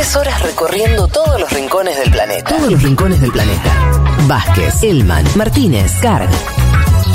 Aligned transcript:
Tres 0.00 0.16
horas 0.16 0.40
recorriendo 0.40 1.08
todos 1.08 1.38
los 1.38 1.52
rincones 1.52 1.98
del 1.98 2.10
planeta. 2.10 2.56
Todos 2.56 2.72
los 2.72 2.82
rincones 2.82 3.20
del 3.20 3.30
planeta. 3.32 4.00
Vázquez, 4.26 4.82
Elman, 4.82 5.26
Martínez, 5.34 5.92
Carg. 6.00 6.30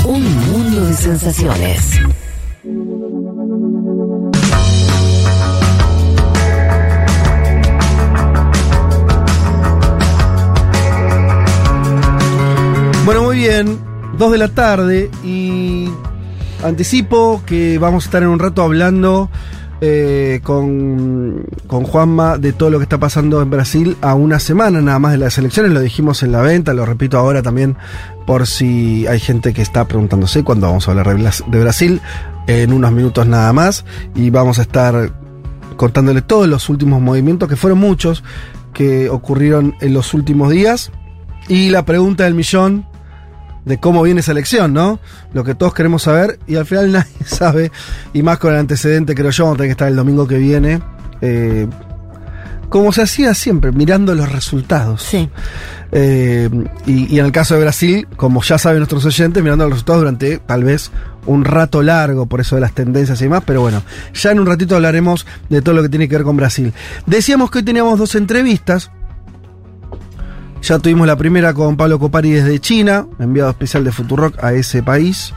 Un 0.04 0.22
mundo 0.52 0.84
de 0.84 0.94
sensaciones. 0.94 2.00
Bueno, 13.04 13.22
muy 13.24 13.38
bien. 13.38 13.80
Dos 14.16 14.30
de 14.30 14.38
la 14.38 14.46
tarde 14.46 15.10
y 15.24 15.90
anticipo 16.62 17.42
que 17.44 17.78
vamos 17.78 18.04
a 18.04 18.06
estar 18.06 18.22
en 18.22 18.28
un 18.28 18.38
rato 18.38 18.62
hablando 18.62 19.28
eh, 19.80 20.40
con, 20.42 21.44
con 21.66 21.84
Juanma 21.84 22.38
de 22.38 22.52
todo 22.52 22.70
lo 22.70 22.78
que 22.78 22.84
está 22.84 22.98
pasando 22.98 23.42
en 23.42 23.50
Brasil 23.50 23.96
a 24.00 24.14
una 24.14 24.38
semana 24.38 24.80
nada 24.80 24.98
más 24.98 25.12
de 25.12 25.18
las 25.18 25.36
elecciones. 25.38 25.72
Lo 25.72 25.80
dijimos 25.80 26.22
en 26.22 26.32
la 26.32 26.40
venta, 26.40 26.72
lo 26.72 26.86
repito 26.86 27.18
ahora 27.18 27.42
también 27.42 27.76
por 28.26 28.46
si 28.46 29.06
hay 29.06 29.20
gente 29.20 29.52
que 29.52 29.62
está 29.62 29.86
preguntándose 29.86 30.44
cuándo 30.44 30.66
vamos 30.66 30.88
a 30.88 30.92
hablar 30.92 31.06
de 31.16 31.60
Brasil. 31.60 32.00
En 32.46 32.72
unos 32.72 32.92
minutos 32.92 33.26
nada 33.26 33.52
más 33.52 33.84
y 34.14 34.30
vamos 34.30 34.58
a 34.60 34.62
estar 34.62 35.12
contándole 35.76 36.22
todos 36.22 36.48
los 36.48 36.68
últimos 36.68 37.02
movimientos, 37.02 37.48
que 37.48 37.56
fueron 37.56 37.78
muchos, 37.78 38.22
que 38.72 39.10
ocurrieron 39.10 39.74
en 39.80 39.92
los 39.92 40.14
últimos 40.14 40.50
días. 40.50 40.90
Y 41.48 41.70
la 41.70 41.84
pregunta 41.84 42.24
del 42.24 42.34
millón 42.34 42.86
de 43.66 43.78
cómo 43.78 44.02
viene 44.02 44.20
esa 44.20 44.32
elección, 44.32 44.72
¿no? 44.72 44.98
Lo 45.34 45.44
que 45.44 45.54
todos 45.54 45.74
queremos 45.74 46.04
saber 46.04 46.38
y 46.46 46.56
al 46.56 46.64
final 46.64 46.92
nadie 46.92 47.26
sabe, 47.26 47.70
y 48.14 48.22
más 48.22 48.38
con 48.38 48.54
el 48.54 48.60
antecedente, 48.60 49.14
creo 49.14 49.30
yo, 49.30 49.44
vamos 49.44 49.56
a 49.56 49.58
tener 49.58 49.68
que 49.68 49.72
estar 49.72 49.88
el 49.88 49.96
domingo 49.96 50.26
que 50.26 50.38
viene, 50.38 50.80
eh, 51.20 51.66
como 52.70 52.92
se 52.92 53.02
hacía 53.02 53.34
siempre, 53.34 53.72
mirando 53.72 54.14
los 54.14 54.30
resultados. 54.30 55.02
Sí. 55.02 55.28
Eh, 55.92 56.48
y, 56.86 57.14
y 57.14 57.18
en 57.18 57.26
el 57.26 57.32
caso 57.32 57.54
de 57.54 57.60
Brasil, 57.60 58.08
como 58.16 58.42
ya 58.42 58.58
saben 58.58 58.78
nuestros 58.78 59.04
oyentes, 59.04 59.42
mirando 59.42 59.64
los 59.64 59.74
resultados 59.74 60.02
durante 60.02 60.38
tal 60.38 60.64
vez 60.64 60.90
un 61.26 61.44
rato 61.44 61.82
largo, 61.82 62.26
por 62.26 62.40
eso 62.40 62.54
de 62.54 62.60
las 62.60 62.72
tendencias 62.72 63.20
y 63.20 63.24
demás, 63.24 63.42
pero 63.44 63.60
bueno, 63.60 63.82
ya 64.14 64.30
en 64.30 64.40
un 64.40 64.46
ratito 64.46 64.76
hablaremos 64.76 65.26
de 65.48 65.62
todo 65.62 65.74
lo 65.74 65.82
que 65.82 65.88
tiene 65.88 66.08
que 66.08 66.16
ver 66.16 66.24
con 66.24 66.36
Brasil. 66.36 66.72
Decíamos 67.06 67.50
que 67.50 67.58
hoy 67.58 67.64
teníamos 67.64 67.98
dos 67.98 68.14
entrevistas. 68.14 68.90
Ya 70.62 70.78
tuvimos 70.78 71.06
la 71.06 71.16
primera 71.16 71.54
con 71.54 71.76
Pablo 71.76 71.98
Copari 71.98 72.32
desde 72.32 72.58
China, 72.58 73.06
enviado 73.18 73.50
especial 73.50 73.84
de 73.84 73.92
Futurock 73.92 74.42
a 74.42 74.52
ese 74.52 74.82
país. 74.82 75.32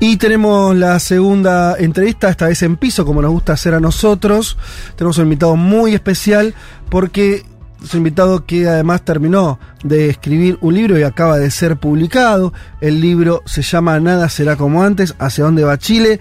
Y 0.00 0.16
tenemos 0.16 0.76
la 0.76 0.98
segunda 0.98 1.76
entrevista, 1.78 2.28
esta 2.28 2.48
vez 2.48 2.62
en 2.62 2.76
piso, 2.76 3.04
como 3.04 3.22
nos 3.22 3.30
gusta 3.30 3.54
hacer 3.54 3.74
a 3.74 3.80
nosotros. 3.80 4.56
Tenemos 4.96 5.18
un 5.18 5.24
invitado 5.24 5.56
muy 5.56 5.94
especial 5.94 6.54
porque 6.90 7.44
es 7.82 7.94
un 7.94 7.98
invitado 7.98 8.44
que 8.44 8.68
además 8.68 9.02
terminó 9.02 9.58
de 9.82 10.10
escribir 10.10 10.58
un 10.60 10.74
libro 10.74 10.98
y 10.98 11.02
acaba 11.02 11.38
de 11.38 11.50
ser 11.50 11.76
publicado. 11.76 12.52
El 12.80 13.00
libro 13.00 13.42
se 13.46 13.62
llama 13.62 13.98
Nada 14.00 14.28
será 14.28 14.56
como 14.56 14.82
antes, 14.82 15.14
hacia 15.18 15.44
dónde 15.44 15.64
va 15.64 15.78
Chile 15.78 16.20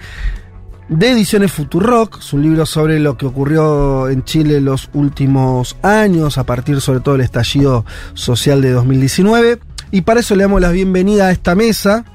de 0.89 1.11
Ediciones 1.11 1.51
Futurock, 1.51 2.19
es 2.19 2.33
un 2.33 2.41
libro 2.41 2.65
sobre 2.65 2.99
lo 2.99 3.17
que 3.17 3.25
ocurrió 3.25 4.09
en 4.09 4.23
Chile 4.23 4.59
los 4.61 4.89
últimos 4.93 5.77
años, 5.81 6.37
a 6.37 6.45
partir 6.45 6.81
sobre 6.81 6.99
todo 6.99 7.15
del 7.15 7.23
estallido 7.23 7.85
social 8.13 8.61
de 8.61 8.71
2019. 8.71 9.59
Y 9.91 10.01
para 10.01 10.19
eso 10.19 10.35
le 10.35 10.43
damos 10.43 10.61
la 10.61 10.71
bienvenida 10.71 11.27
a 11.27 11.31
esta 11.31 11.55
mesa 11.55 12.05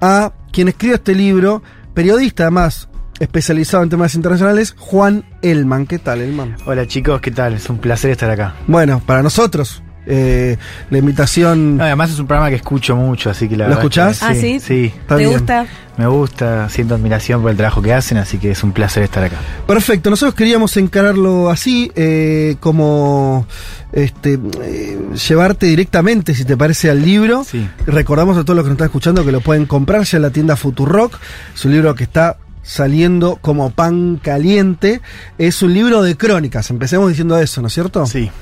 a 0.00 0.32
quien 0.52 0.68
escribió 0.68 0.96
este 0.96 1.14
libro, 1.14 1.62
periodista 1.94 2.44
además 2.44 2.88
especializado 3.20 3.84
en 3.84 3.90
temas 3.90 4.14
internacionales, 4.14 4.74
Juan 4.76 5.24
Elman. 5.40 5.86
¿Qué 5.86 5.98
tal, 5.98 6.20
Elman? 6.20 6.56
Hola 6.66 6.86
chicos, 6.86 7.20
¿qué 7.20 7.30
tal? 7.30 7.54
Es 7.54 7.70
un 7.70 7.78
placer 7.78 8.10
estar 8.10 8.28
acá. 8.28 8.54
Bueno, 8.66 9.00
para 9.06 9.22
nosotros, 9.22 9.83
eh, 10.06 10.56
la 10.90 10.98
invitación... 10.98 11.76
No, 11.78 11.84
además 11.84 12.10
es 12.10 12.18
un 12.18 12.26
programa 12.26 12.50
que 12.50 12.56
escucho 12.56 12.96
mucho, 12.96 13.30
así 13.30 13.48
que 13.48 13.56
la 13.56 13.64
¿Lo 13.68 13.76
verdad 13.76 13.84
es 13.86 13.90
que- 13.90 14.00
escuchás? 14.00 14.22
Ah, 14.22 14.34
¿sí? 14.34 14.60
Sí, 14.60 14.92
¿Te 15.08 15.16
bien. 15.16 15.30
gusta? 15.32 15.66
me 15.96 16.08
gusta, 16.08 16.68
siento 16.70 16.96
admiración 16.96 17.40
por 17.40 17.52
el 17.52 17.56
trabajo 17.56 17.80
que 17.80 17.92
hacen, 17.94 18.18
así 18.18 18.38
que 18.38 18.50
es 18.50 18.64
un 18.64 18.72
placer 18.72 19.04
estar 19.04 19.22
acá. 19.22 19.36
Perfecto, 19.66 20.10
nosotros 20.10 20.34
queríamos 20.34 20.76
encararlo 20.76 21.50
así, 21.50 21.92
eh, 21.94 22.56
como 22.58 23.46
este, 23.92 24.40
eh, 24.62 24.98
llevarte 25.28 25.66
directamente, 25.66 26.34
si 26.34 26.44
te 26.44 26.56
parece, 26.56 26.90
al 26.90 27.00
libro. 27.04 27.44
Sí. 27.44 27.68
Recordamos 27.86 28.36
a 28.36 28.42
todos 28.42 28.56
los 28.56 28.64
que 28.64 28.70
nos 28.70 28.74
están 28.74 28.86
escuchando 28.86 29.24
que 29.24 29.30
lo 29.30 29.40
pueden 29.40 29.66
comprar 29.66 30.02
ya 30.02 30.16
en 30.16 30.22
la 30.22 30.30
tienda 30.30 30.56
Futurock. 30.56 31.16
Es 31.54 31.64
un 31.64 31.70
libro 31.70 31.94
que 31.94 32.02
está 32.02 32.38
saliendo 32.64 33.36
como 33.40 33.70
pan 33.70 34.18
caliente. 34.20 35.00
Es 35.38 35.62
un 35.62 35.74
libro 35.74 36.02
de 36.02 36.16
crónicas, 36.16 36.70
empecemos 36.70 37.08
diciendo 37.08 37.38
eso, 37.38 37.60
¿no 37.60 37.68
es 37.68 37.72
cierto? 37.74 38.04
Sí, 38.06 38.32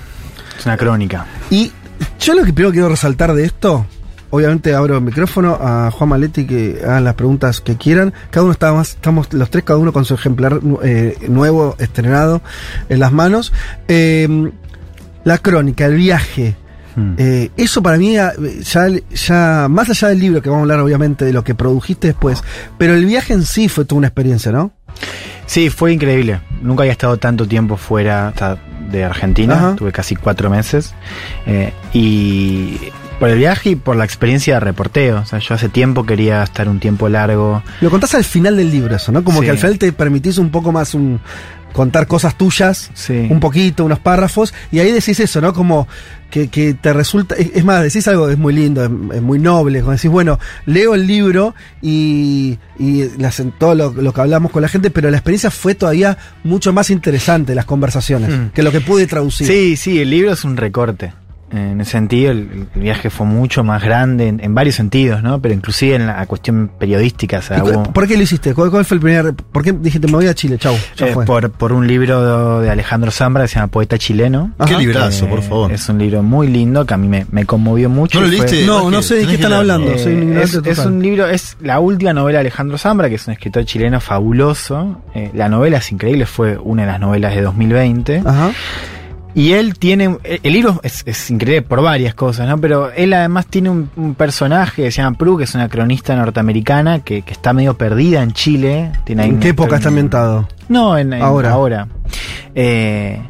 es 0.58 0.66
una 0.66 0.76
crónica. 0.76 1.26
Y 1.50 1.72
yo 2.20 2.34
lo 2.34 2.44
que 2.44 2.52
primero 2.52 2.72
quiero 2.72 2.88
resaltar 2.88 3.34
de 3.34 3.44
esto, 3.44 3.86
obviamente 4.30 4.74
abro 4.74 4.96
el 4.96 5.02
micrófono 5.02 5.58
a 5.60 5.90
Juan 5.90 6.10
Maletti 6.10 6.46
que 6.46 6.80
hagan 6.82 7.04
las 7.04 7.14
preguntas 7.14 7.60
que 7.60 7.76
quieran. 7.76 8.12
Cada 8.30 8.44
uno 8.44 8.52
está 8.52 8.72
más, 8.72 8.90
estamos 8.90 9.32
los 9.32 9.50
tres, 9.50 9.64
cada 9.64 9.78
uno 9.78 9.92
con 9.92 10.04
su 10.04 10.14
ejemplar 10.14 10.60
eh, 10.82 11.16
nuevo, 11.28 11.76
estrenado 11.78 12.42
en 12.88 13.00
las 13.00 13.12
manos. 13.12 13.52
Eh, 13.88 14.50
la 15.24 15.38
crónica, 15.38 15.86
el 15.86 15.96
viaje. 15.96 16.56
Hmm. 16.94 17.14
eh, 17.16 17.50
eso 17.56 17.82
para 17.82 17.96
mí 17.96 18.12
ya, 18.12 18.34
ya, 19.14 19.66
más 19.70 19.88
allá 19.88 20.08
del 20.08 20.18
libro, 20.18 20.42
que 20.42 20.50
vamos 20.50 20.60
a 20.60 20.64
hablar 20.64 20.80
obviamente 20.80 21.24
de 21.24 21.32
lo 21.32 21.42
que 21.42 21.54
produjiste 21.54 22.08
después, 22.08 22.44
pero 22.76 22.94
el 22.94 23.06
viaje 23.06 23.32
en 23.32 23.44
sí 23.44 23.70
fue 23.70 23.86
toda 23.86 23.98
una 23.98 24.08
experiencia, 24.08 24.52
¿no? 24.52 24.72
Sí, 25.46 25.70
fue 25.70 25.92
increíble. 25.92 26.40
Nunca 26.60 26.82
había 26.82 26.92
estado 26.92 27.16
tanto 27.16 27.46
tiempo 27.48 27.76
fuera 27.76 28.28
hasta 28.28 28.58
de 28.92 29.04
Argentina. 29.04 29.54
Ajá. 29.54 29.76
Tuve 29.76 29.90
casi 29.92 30.14
cuatro 30.16 30.50
meses. 30.50 30.94
Eh, 31.46 31.72
y 31.92 32.78
por 33.18 33.28
el 33.30 33.38
viaje 33.38 33.70
y 33.70 33.76
por 33.76 33.94
la 33.96 34.04
experiencia 34.04 34.54
de 34.54 34.60
reporteo. 34.60 35.20
O 35.20 35.24
sea, 35.26 35.38
yo 35.38 35.54
hace 35.54 35.68
tiempo 35.68 36.04
quería 36.04 36.42
estar 36.42 36.68
un 36.68 36.80
tiempo 36.80 37.08
largo. 37.08 37.62
Lo 37.80 37.90
contás 37.90 38.14
al 38.14 38.24
final 38.24 38.56
del 38.56 38.70
libro 38.70 38.96
eso, 38.96 39.12
¿no? 39.12 39.22
Como 39.24 39.38
Sí. 39.40 39.44
que 39.44 39.50
al 39.52 39.58
final 39.58 39.78
te 39.78 39.92
permitís 39.92 40.38
un 40.38 40.50
poco 40.50 40.72
más 40.72 40.94
un 40.94 41.20
contar 41.72 42.06
cosas 42.06 42.36
tuyas, 42.36 42.90
Sí. 42.94 43.26
un 43.30 43.40
poquito, 43.40 43.84
unos 43.84 43.98
párrafos, 43.98 44.52
y 44.70 44.78
ahí 44.78 44.92
decís 44.92 45.18
eso, 45.20 45.40
¿no? 45.40 45.52
Como 45.52 45.88
que, 46.30 46.48
que 46.48 46.72
te 46.74 46.92
resulta, 46.94 47.34
es 47.34 47.62
más, 47.64 47.82
decís 47.82 48.08
algo 48.08 48.26
que 48.26 48.32
es 48.32 48.38
muy 48.38 48.54
lindo, 48.54 48.82
es, 48.84 48.90
es 49.16 49.20
muy 49.22 49.38
noble, 49.38 49.80
como 49.80 49.92
decís, 49.92 50.10
bueno, 50.10 50.38
leo 50.64 50.94
el 50.94 51.06
libro 51.06 51.54
y, 51.82 52.58
y 52.78 53.04
las- 53.18 53.42
todo 53.58 53.74
lo, 53.74 53.92
lo 53.92 54.12
que 54.14 54.20
hablamos 54.22 54.50
con 54.50 54.62
la 54.62 54.68
gente, 54.68 54.90
pero 54.90 55.10
la 55.10 55.18
experiencia 55.18 55.50
fue 55.50 55.74
todavía 55.74 56.16
mucho 56.44 56.72
más 56.72 56.88
interesante, 56.90 57.54
las 57.54 57.66
conversaciones, 57.66 58.30
Mm. 58.30 58.48
que 58.54 58.62
lo 58.62 58.72
que 58.72 58.80
pude 58.80 59.06
traducir. 59.06 59.46
Sí, 59.46 59.76
sí, 59.76 60.00
el 60.00 60.08
libro 60.10 60.32
es 60.32 60.44
un 60.44 60.56
recorte. 60.56 61.12
En 61.52 61.80
ese 61.80 61.90
sentido, 61.92 62.32
el, 62.32 62.66
el 62.74 62.80
viaje 62.80 63.10
fue 63.10 63.26
mucho 63.26 63.62
más 63.62 63.82
grande 63.82 64.28
en, 64.28 64.40
en 64.42 64.54
varios 64.54 64.74
sentidos, 64.76 65.22
¿no? 65.22 65.40
Pero 65.40 65.54
inclusive 65.54 65.96
en 65.96 66.06
la 66.06 66.24
cuestión 66.26 66.70
periodística, 66.78 67.38
o 67.38 67.42
sea, 67.42 67.58
¿Y 67.58 67.60
cu- 67.60 67.68
hubo- 67.70 67.92
¿Por 67.92 68.06
qué 68.08 68.16
lo 68.16 68.22
hiciste? 68.22 68.54
¿Cuál, 68.54 68.70
cuál 68.70 68.84
fue 68.84 68.94
el 68.96 69.00
primer, 69.02 69.34
por 69.34 69.62
qué 69.62 69.72
dijiste, 69.72 70.06
me 70.06 70.14
voy 70.14 70.26
a 70.26 70.34
Chile, 70.34 70.56
chau, 70.58 70.74
eh, 70.74 71.10
fue? 71.12 71.24
por, 71.26 71.50
por 71.50 71.72
un 71.72 71.86
libro 71.86 72.60
de 72.60 72.70
Alejandro 72.70 73.10
Zambra 73.10 73.42
que 73.44 73.48
se 73.48 73.56
llama 73.56 73.68
Poeta 73.68 73.98
Chileno. 73.98 74.52
Ajá. 74.58 74.70
Qué 74.70 74.78
librazo, 74.78 75.26
Eh, 75.26 75.28
por 75.28 75.42
favor. 75.42 75.72
Es 75.72 75.88
un 75.88 75.98
libro 75.98 76.22
muy 76.22 76.48
lindo 76.48 76.86
que 76.86 76.94
a 76.94 76.96
mí 76.96 77.06
me, 77.08 77.26
me 77.30 77.44
conmovió 77.44 77.88
mucho. 77.90 78.18
¿No 78.20 78.26
lo 78.26 78.32
fue- 78.36 78.46
leíste? 78.46 78.66
No, 78.66 78.90
no 78.90 79.02
sé 79.02 79.16
de 79.16 79.26
qué 79.26 79.34
están 79.34 79.52
hablando. 79.52 79.90
Eh, 79.92 79.98
soy 79.98 80.14
un 80.14 80.38
es, 80.38 80.78
un 80.78 81.02
libro, 81.02 81.26
es 81.28 81.56
la 81.60 81.80
última 81.80 82.12
novela 82.12 82.38
de 82.38 82.40
Alejandro 82.40 82.78
Zambra, 82.78 83.08
que 83.08 83.16
es 83.16 83.26
un 83.26 83.34
escritor 83.34 83.64
chileno 83.64 84.00
fabuloso. 84.00 85.02
Eh, 85.14 85.30
la 85.34 85.48
novela 85.48 85.78
es 85.78 85.92
increíble, 85.92 86.26
fue 86.26 86.56
una 86.56 86.82
de 86.82 86.88
las 86.92 87.00
novelas 87.00 87.34
de 87.34 87.42
2020. 87.42 88.22
Ajá. 88.24 88.50
Y 89.34 89.52
él 89.52 89.78
tiene, 89.78 90.18
el 90.24 90.52
libro 90.52 90.80
es, 90.82 91.02
es 91.06 91.30
increíble 91.30 91.62
por 91.62 91.80
varias 91.82 92.14
cosas, 92.14 92.46
¿no? 92.48 92.58
Pero 92.58 92.90
él 92.92 93.12
además 93.14 93.46
tiene 93.46 93.70
un, 93.70 93.90
un 93.96 94.14
personaje 94.14 94.82
que 94.84 94.90
se 94.90 95.00
llama 95.02 95.16
Prue, 95.16 95.38
que 95.38 95.44
es 95.44 95.54
una 95.54 95.68
cronista 95.68 96.14
norteamericana 96.14 97.00
que, 97.00 97.22
que 97.22 97.32
está 97.32 97.52
medio 97.52 97.74
perdida 97.78 98.22
en 98.22 98.32
Chile. 98.32 98.92
Tiene 99.04 99.24
¿En 99.24 99.40
qué 99.40 99.48
época 99.50 99.76
está 99.76 99.88
ambientado? 99.88 100.48
No, 100.68 100.98
en, 100.98 101.12
en 101.14 101.22
Ahora. 101.22 101.52
ahora. 101.52 101.88
Eh, 102.54 103.22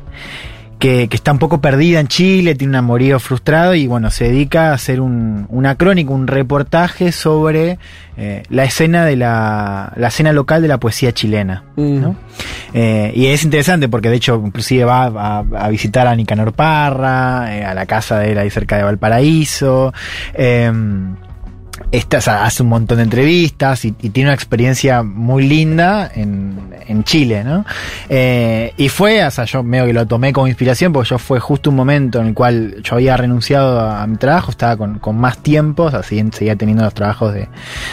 que, 0.83 1.09
que 1.09 1.17
está 1.17 1.31
un 1.33 1.39
poco 1.39 1.61
perdida 1.61 2.01
en 2.01 2.09
Chile, 2.09 2.55
tiene 2.57 2.73
un 2.73 2.77
amorío 2.77 3.21
frustrado 3.21 3.75
y 3.77 3.87
bueno, 3.87 4.11
se 4.11 4.25
dedica 4.25 4.71
a 4.71 4.75
hacer 4.75 5.01
un- 5.01 5.47
una 5.49 5.77
crónica, 5.77 6.11
un 6.11 6.27
reportaje 6.27 7.13
sobre 7.13 7.79
eh, 8.17 8.43
la 8.51 8.65
escena 8.65 9.05
de 9.07 9.15
la, 9.17 9.93
la 9.97 10.09
escena 10.09 10.33
local 10.33 10.61
de 10.61 10.69
la 10.69 10.79
poesía 10.79 11.13
chilena. 11.13 11.63
¿no? 11.77 12.17
Eh, 12.75 13.13
y 13.15 13.27
es 13.27 13.45
interesante 13.45 13.89
porque 13.89 14.09
de 14.11 14.17
hecho 14.17 14.43
inclusive 14.45 14.85
va 14.85 15.05
a, 15.05 15.39
a 15.57 15.69
visitar 15.69 16.07
a 16.07 16.17
Nicanor 16.17 16.53
Parra, 16.53 17.57
eh, 17.57 17.65
a 17.65 17.75
la 17.75 17.87
casa 17.87 18.19
de 18.19 18.33
él 18.33 18.39
ahí 18.39 18.51
cerca 18.51 18.77
de 18.77 18.83
Valparaíso. 18.83 19.93
Esta, 21.93 22.21
sea, 22.23 22.45
hace 22.45 22.63
un 22.63 22.71
montón 22.71 22.97
de 22.97 23.05
entrevistas 23.05 23.85
y, 23.85 23.95
y 24.01 24.11
tiene 24.11 24.31
una 24.31 24.35
experiencia 24.35 25.03
muy 25.03 25.47
linda 25.47 26.11
en, 26.15 26.59
en 26.89 27.05
Chile, 27.05 27.45
¿no? 27.45 27.65
Eh, 28.09 28.73
y 28.77 28.89
fue, 28.89 29.25
o 29.25 29.31
sea, 29.31 29.45
yo 29.45 29.63
medio 29.63 29.87
que 29.87 29.93
lo 29.93 30.07
tomé 30.07 30.33
como 30.33 30.47
inspiración 30.47 30.93
porque 30.93 31.11
yo 31.11 31.19
fue 31.19 31.39
justo 31.39 31.71
un 31.71 31.77
momento 31.77 32.21
en 32.21 32.29
el 32.29 32.35
cual 32.35 32.83
yo 32.83 32.95
había 32.95 33.17
renunciado 33.17 33.79
a, 33.81 34.07
mi 34.07 34.17
trabajo, 34.17 34.51
estaba 34.51 34.77
con, 34.77 34.99
con 34.99 35.17
más 35.17 35.39
tiempo, 35.39 35.85
o 35.85 35.91
sea, 35.91 36.03
seguía, 36.03 36.25
seguía 36.33 36.57
teniendo 36.57 36.83
los 36.83 36.95
trabajos 36.95 37.35
de, 37.35 37.49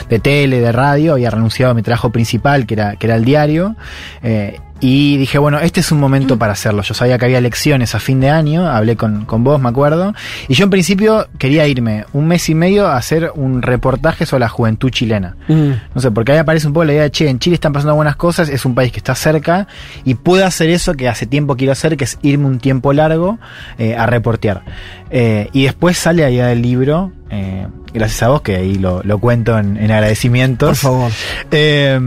de 0.09 0.19
tele, 0.19 0.61
de 0.61 0.71
radio, 0.71 1.13
había 1.13 1.29
renunciado 1.29 1.71
a 1.71 1.75
mi 1.75 1.81
trabajo 1.81 2.09
principal, 2.09 2.65
que 2.65 2.75
era, 2.75 2.95
que 2.95 3.07
era 3.07 3.15
el 3.15 3.25
diario, 3.25 3.75
eh, 4.23 4.59
y 4.81 5.17
dije, 5.17 5.37
bueno, 5.37 5.59
este 5.59 5.81
es 5.81 5.91
un 5.91 5.99
momento 5.99 6.37
para 6.37 6.53
hacerlo. 6.53 6.81
Yo 6.83 6.93
sabía 6.93 7.17
que 7.17 7.25
había 7.25 7.37
elecciones 7.37 7.95
a 7.95 7.99
fin 7.99 8.19
de 8.19 8.29
año, 8.29 8.67
hablé 8.67 8.95
con, 8.95 9.25
con 9.25 9.43
vos, 9.43 9.59
me 9.59 9.69
acuerdo. 9.69 10.13
Y 10.47 10.53
yo 10.53 10.63
en 10.63 10.69
principio 10.69 11.27
quería 11.37 11.67
irme 11.67 12.05
un 12.13 12.27
mes 12.27 12.47
y 12.49 12.55
medio 12.55 12.87
a 12.87 12.95
hacer 12.95 13.31
un 13.35 13.61
reportaje 13.61 14.25
sobre 14.25 14.41
la 14.41 14.49
juventud 14.49 14.89
chilena. 14.89 15.35
Mm. 15.47 15.71
No 15.93 16.01
sé, 16.01 16.11
porque 16.11 16.31
ahí 16.31 16.37
aparece 16.37 16.67
un 16.67 16.73
poco 16.73 16.85
la 16.85 16.93
idea 16.93 17.03
de, 17.03 17.11
che, 17.11 17.29
en 17.29 17.39
Chile 17.39 17.55
están 17.55 17.73
pasando 17.73 17.95
buenas 17.95 18.15
cosas, 18.15 18.49
es 18.49 18.65
un 18.65 18.75
país 18.75 18.91
que 18.91 18.99
está 18.99 19.15
cerca 19.15 19.67
y 20.05 20.15
puedo 20.15 20.45
hacer 20.45 20.69
eso 20.69 20.93
que 20.93 21.09
hace 21.09 21.25
tiempo 21.25 21.57
quiero 21.57 21.73
hacer, 21.73 21.97
que 21.97 22.05
es 22.05 22.17
irme 22.21 22.45
un 22.45 22.59
tiempo 22.59 22.93
largo 22.93 23.37
eh, 23.77 23.95
a 23.95 24.05
reportear. 24.05 24.63
Eh, 25.11 25.49
y 25.51 25.63
después 25.63 25.97
sale 25.97 26.23
la 26.23 26.29
idea 26.29 26.47
del 26.47 26.61
libro, 26.61 27.11
eh, 27.29 27.67
gracias 27.93 28.23
a 28.23 28.29
vos, 28.29 28.41
que 28.41 28.55
ahí 28.55 28.75
lo, 28.75 29.01
lo 29.03 29.19
cuento 29.19 29.57
en, 29.57 29.77
en 29.77 29.91
agradecimientos. 29.91 30.69
Por 30.69 30.75
favor. 30.77 31.11
Eh, 31.51 31.99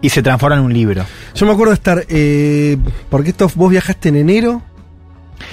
y 0.00 0.10
se 0.10 0.22
transforma 0.22 0.56
en 0.56 0.62
un 0.62 0.72
libro. 0.72 1.04
Yo 1.34 1.46
me 1.46 1.52
acuerdo 1.52 1.72
de 1.72 1.74
estar. 1.74 2.04
Eh, 2.08 2.78
porque 3.10 3.30
esto 3.30 3.50
vos 3.54 3.70
viajaste 3.70 4.10
en 4.10 4.16
enero. 4.16 4.62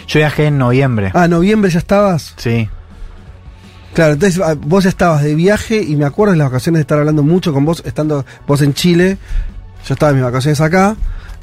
Yo 0.07 0.19
viajé 0.19 0.45
en 0.45 0.57
noviembre. 0.57 1.11
Ah, 1.13 1.27
noviembre 1.27 1.69
ya 1.71 1.79
estabas. 1.79 2.33
Sí. 2.37 2.69
Claro, 3.93 4.13
entonces 4.13 4.41
ah, 4.43 4.55
vos 4.59 4.83
ya 4.83 4.89
estabas 4.89 5.23
de 5.23 5.35
viaje 5.35 5.81
y 5.81 5.95
me 5.95 6.05
acuerdo 6.05 6.33
en 6.33 6.39
las 6.39 6.49
vacaciones 6.49 6.79
de 6.79 6.81
estar 6.81 6.99
hablando 6.99 7.23
mucho 7.23 7.53
con 7.53 7.65
vos, 7.65 7.81
estando 7.85 8.25
vos 8.45 8.61
en 8.61 8.73
Chile. 8.73 9.17
Yo 9.87 9.93
estaba 9.93 10.11
en 10.11 10.17
mis 10.17 10.25
vacaciones 10.25 10.59
acá. 10.61 10.95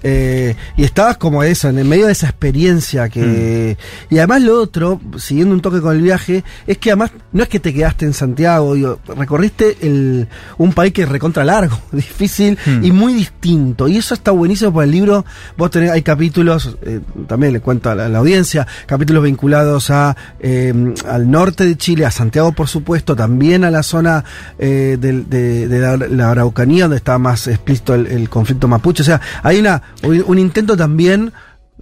Eh, 0.03 0.57
y 0.77 0.85
estabas 0.85 1.17
como 1.17 1.43
eso, 1.43 1.69
en 1.69 1.79
el 1.79 1.87
medio 1.87 2.07
de 2.07 2.13
esa 2.13 2.27
experiencia 2.29 3.09
que... 3.09 3.77
Y 4.11 4.19
además 4.19 4.43
lo 4.43 4.61
otro, 4.61 5.01
siguiendo 5.17 5.55
un 5.55 5.61
toque 5.61 5.81
con 5.81 5.97
el 5.97 6.03
viaje, 6.03 6.45
es 6.67 6.79
que 6.79 6.91
además 6.91 7.13
no 7.33 7.43
es 7.43 7.49
que 7.49 7.61
te 7.61 7.73
quedaste 7.73 8.05
en 8.05 8.15
Santiago, 8.15 8.75
digo, 8.75 8.99
recorriste 9.17 9.79
el, 9.83 10.29
un 10.59 10.73
país 10.73 10.93
que 10.93 11.03
es 11.03 11.09
recontra 11.09 11.45
largo, 11.45 11.79
difícil 11.93 12.59
Hmm. 12.67 12.85
y 12.85 12.93
muy 12.93 13.15
distinto. 13.15 13.89
Y 13.89 13.97
eso 13.97 14.15
está 14.15 14.31
buenísimo 14.31 14.73
por 14.73 14.85
el 14.85 14.91
libro. 14.91 15.25
Vos 15.57 15.71
tenés, 15.71 15.91
hay 15.91 16.03
capítulos, 16.03 16.77
eh, 16.83 17.01
también 17.27 17.53
le 17.53 17.61
cuento 17.61 17.91
a 17.91 17.95
la, 17.95 18.07
a 18.07 18.09
la 18.09 18.19
audiencia, 18.19 18.67
capítulos 18.87 19.23
vinculados 19.25 19.91
a 19.91 20.17
eh, 20.41 20.95
al 21.09 21.31
norte 21.31 21.65
de 21.65 21.77
Chile, 21.77 22.07
a 22.07 22.11
Santiago 22.11 22.53
por 22.53 22.69
supuesto, 22.69 23.17
también 23.17 23.65
a 23.65 23.71
la 23.71 23.83
zona 23.83 24.25
eh, 24.59 24.97
de, 25.01 25.23
de 25.69 25.79
la, 25.79 25.97
la 25.97 26.31
Araucanía, 26.31 26.85
donde 26.85 26.97
está 26.97 27.19
más 27.19 27.47
explícito 27.47 27.95
el, 27.95 28.07
el 28.07 28.29
conflicto 28.29 28.69
mapuche. 28.69 29.03
O 29.03 29.07
sea, 29.07 29.21
hay 29.43 29.59
una 29.59 29.83
un, 30.03 30.25
un 30.27 30.39
intento 30.39 30.77
también 30.77 31.33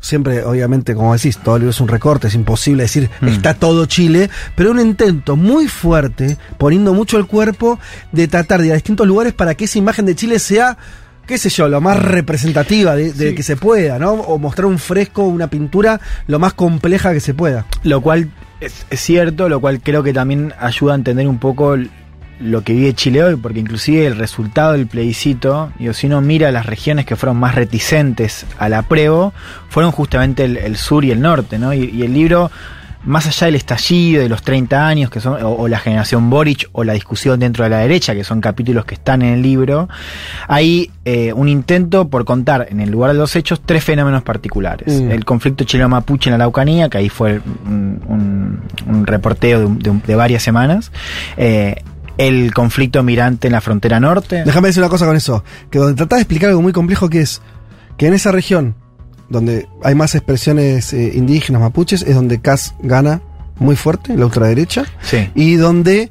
siempre, 0.01 0.45
obviamente, 0.45 0.95
como 0.95 1.13
decís, 1.13 1.39
todo 1.39 1.57
el 1.57 1.63
libro 1.63 1.71
es 1.71 1.81
un 1.81 1.89
recorte, 1.89 2.29
es 2.29 2.35
imposible 2.35 2.85
decir 2.85 3.11
Mm. 3.21 3.29
está 3.29 3.55
todo 3.55 3.87
Chile, 3.87 4.31
pero 4.55 4.71
un 4.71 4.81
intento 4.81 5.37
muy 5.37 5.69
fuerte, 5.69 6.39
poniendo 6.59 6.95
mucho 6.95 7.19
el 7.19 7.27
cuerpo, 7.27 7.79
de 8.13 8.29
tratar 8.29 8.61
de 8.61 8.69
ir 8.69 8.73
a 8.73 8.77
distintos 8.77 9.07
lugares 9.07 9.35
para 9.35 9.55
que 9.55 9.67
esa 9.67 9.79
imagen 9.79 10.07
de 10.07 10.15
Chile 10.15 10.39
sea, 10.39 10.79
qué 11.27 11.37
sé 11.39 11.51
yo, 11.51 11.69
lo 11.69 11.81
más 11.81 12.03
representativa 12.03 12.97
de, 12.97 13.13
de 13.13 13.35
que 13.35 13.43
se 13.43 13.57
pueda, 13.57 13.99
¿no? 13.99 14.13
O 14.13 14.39
mostrar 14.39 14.67
un 14.67 14.79
fresco, 14.79 15.25
una 15.25 15.49
pintura 15.49 16.01
lo 16.27 16.39
más 16.39 16.55
compleja 16.55 17.13
que 17.13 17.21
se 17.21 17.35
pueda. 17.35 17.67
Lo 17.83 18.01
cual 18.01 18.31
es, 18.61 18.87
es 18.91 19.01
cierto, 19.01 19.49
lo 19.49 19.61
cual 19.61 19.81
creo 19.83 20.03
que 20.03 20.13
también 20.13 20.55
ayuda 20.59 20.95
a 20.95 20.97
entender 20.97 21.29
un 21.29 21.39
poco 21.39 21.77
lo 22.41 22.63
que 22.65 22.73
vive 22.73 22.95
Chile 22.95 23.23
hoy, 23.23 23.37
porque 23.37 23.61
inclusive 23.61 24.07
el 24.07 24.17
resultado 24.17 24.73
del 24.73 24.87
plebiscito, 24.87 25.71
digo, 25.79 25.93
si 25.93 26.07
uno 26.07 26.21
mira 26.21 26.51
las 26.51 26.67
regiones 26.67 27.05
que 27.07 27.17
fueron 27.17 27.37
más 27.37 27.55
reticentes 27.55 28.47
al 28.59 28.75
apruebo, 28.75 29.33
fueron 29.69 29.93
justamente 29.93 30.45
el, 30.45 30.57
el 30.57 30.77
sur 30.77 31.05
y 31.05 31.11
el 31.11 31.21
norte, 31.21 31.59
¿no? 31.59 31.75
Y, 31.75 31.85
y 31.91 32.03
el 32.03 32.13
libro, 32.15 32.51
más 33.05 33.27
allá 33.27 33.47
del 33.47 33.55
estallido 33.55 34.23
de 34.23 34.29
los 34.29 34.43
30 34.43 34.87
años, 34.87 35.11
que 35.11 35.21
son, 35.21 35.43
o, 35.43 35.51
o 35.55 35.69
la 35.69 35.79
generación 35.79 36.29
Boric, 36.31 36.69
o 36.73 36.85
la 36.85 36.93
discusión 36.93 37.41
dentro 37.41 37.65
de 37.65 37.71
la 37.71 37.79
derecha, 37.79 38.15
que 38.15 38.25
son 38.25 38.41
capítulos 38.41 38.85
que 38.85 38.95
están 38.95 39.23
en 39.23 39.35
el 39.35 39.43
libro, 39.43 39.89
hay 40.49 40.91
eh, 41.05 41.33
un 41.33 41.49
intento 41.49 42.09
por 42.09 42.25
contar, 42.25 42.67
en 42.71 42.81
el 42.81 42.91
lugar 42.91 43.13
de 43.13 43.19
los 43.19 43.35
hechos, 43.37 43.61
tres 43.65 43.85
fenómenos 43.85 44.23
particulares. 44.23 45.01
Mm. 45.01 45.11
El 45.11 45.25
conflicto 45.25 45.65
chileno-mapuche 45.65 46.29
en 46.29 46.33
la 46.33 46.45
Araucanía, 46.45 46.89
que 46.89 46.99
ahí 46.99 47.09
fue 47.09 47.41
un, 47.67 48.01
un- 48.07 48.61
un 48.87 49.07
reporteo 49.07 49.69
de 49.79 50.15
varias 50.15 50.43
semanas. 50.43 50.91
Eh, 51.37 51.77
el 52.29 52.53
conflicto 52.53 53.03
mirante 53.03 53.47
en 53.49 53.53
la 53.55 53.61
frontera 53.61 53.99
norte. 54.01 54.43
Déjame 54.45 54.69
decir 54.69 54.83
una 54.83 54.91
cosa 54.91 55.07
con 55.07 55.17
eso, 55.17 55.43
que 55.71 55.79
donde 55.79 55.95
tratás 55.95 56.19
de 56.19 56.23
explicar 56.23 56.51
algo 56.51 56.63
muy 56.63 56.73
complejo 56.73 57.09
que 57.09 57.21
es 57.23 57.41
que 57.97 58.07
en 58.07 58.15
esa 58.15 58.31
región, 58.33 58.75
donde 59.29 59.69
hay 59.83 59.95
más 59.95 60.15
expresiones 60.15 60.93
eh, 60.93 61.13
indígenas, 61.15 61.61
mapuches, 61.63 62.03
es 62.03 62.15
donde 62.15 62.41
Cas 62.41 62.75
gana 62.83 63.21
muy 63.59 63.77
fuerte, 63.77 64.17
la 64.17 64.25
ultraderecha, 64.27 64.85
Sí. 65.03 65.31
y 65.35 65.57
donde 65.57 66.11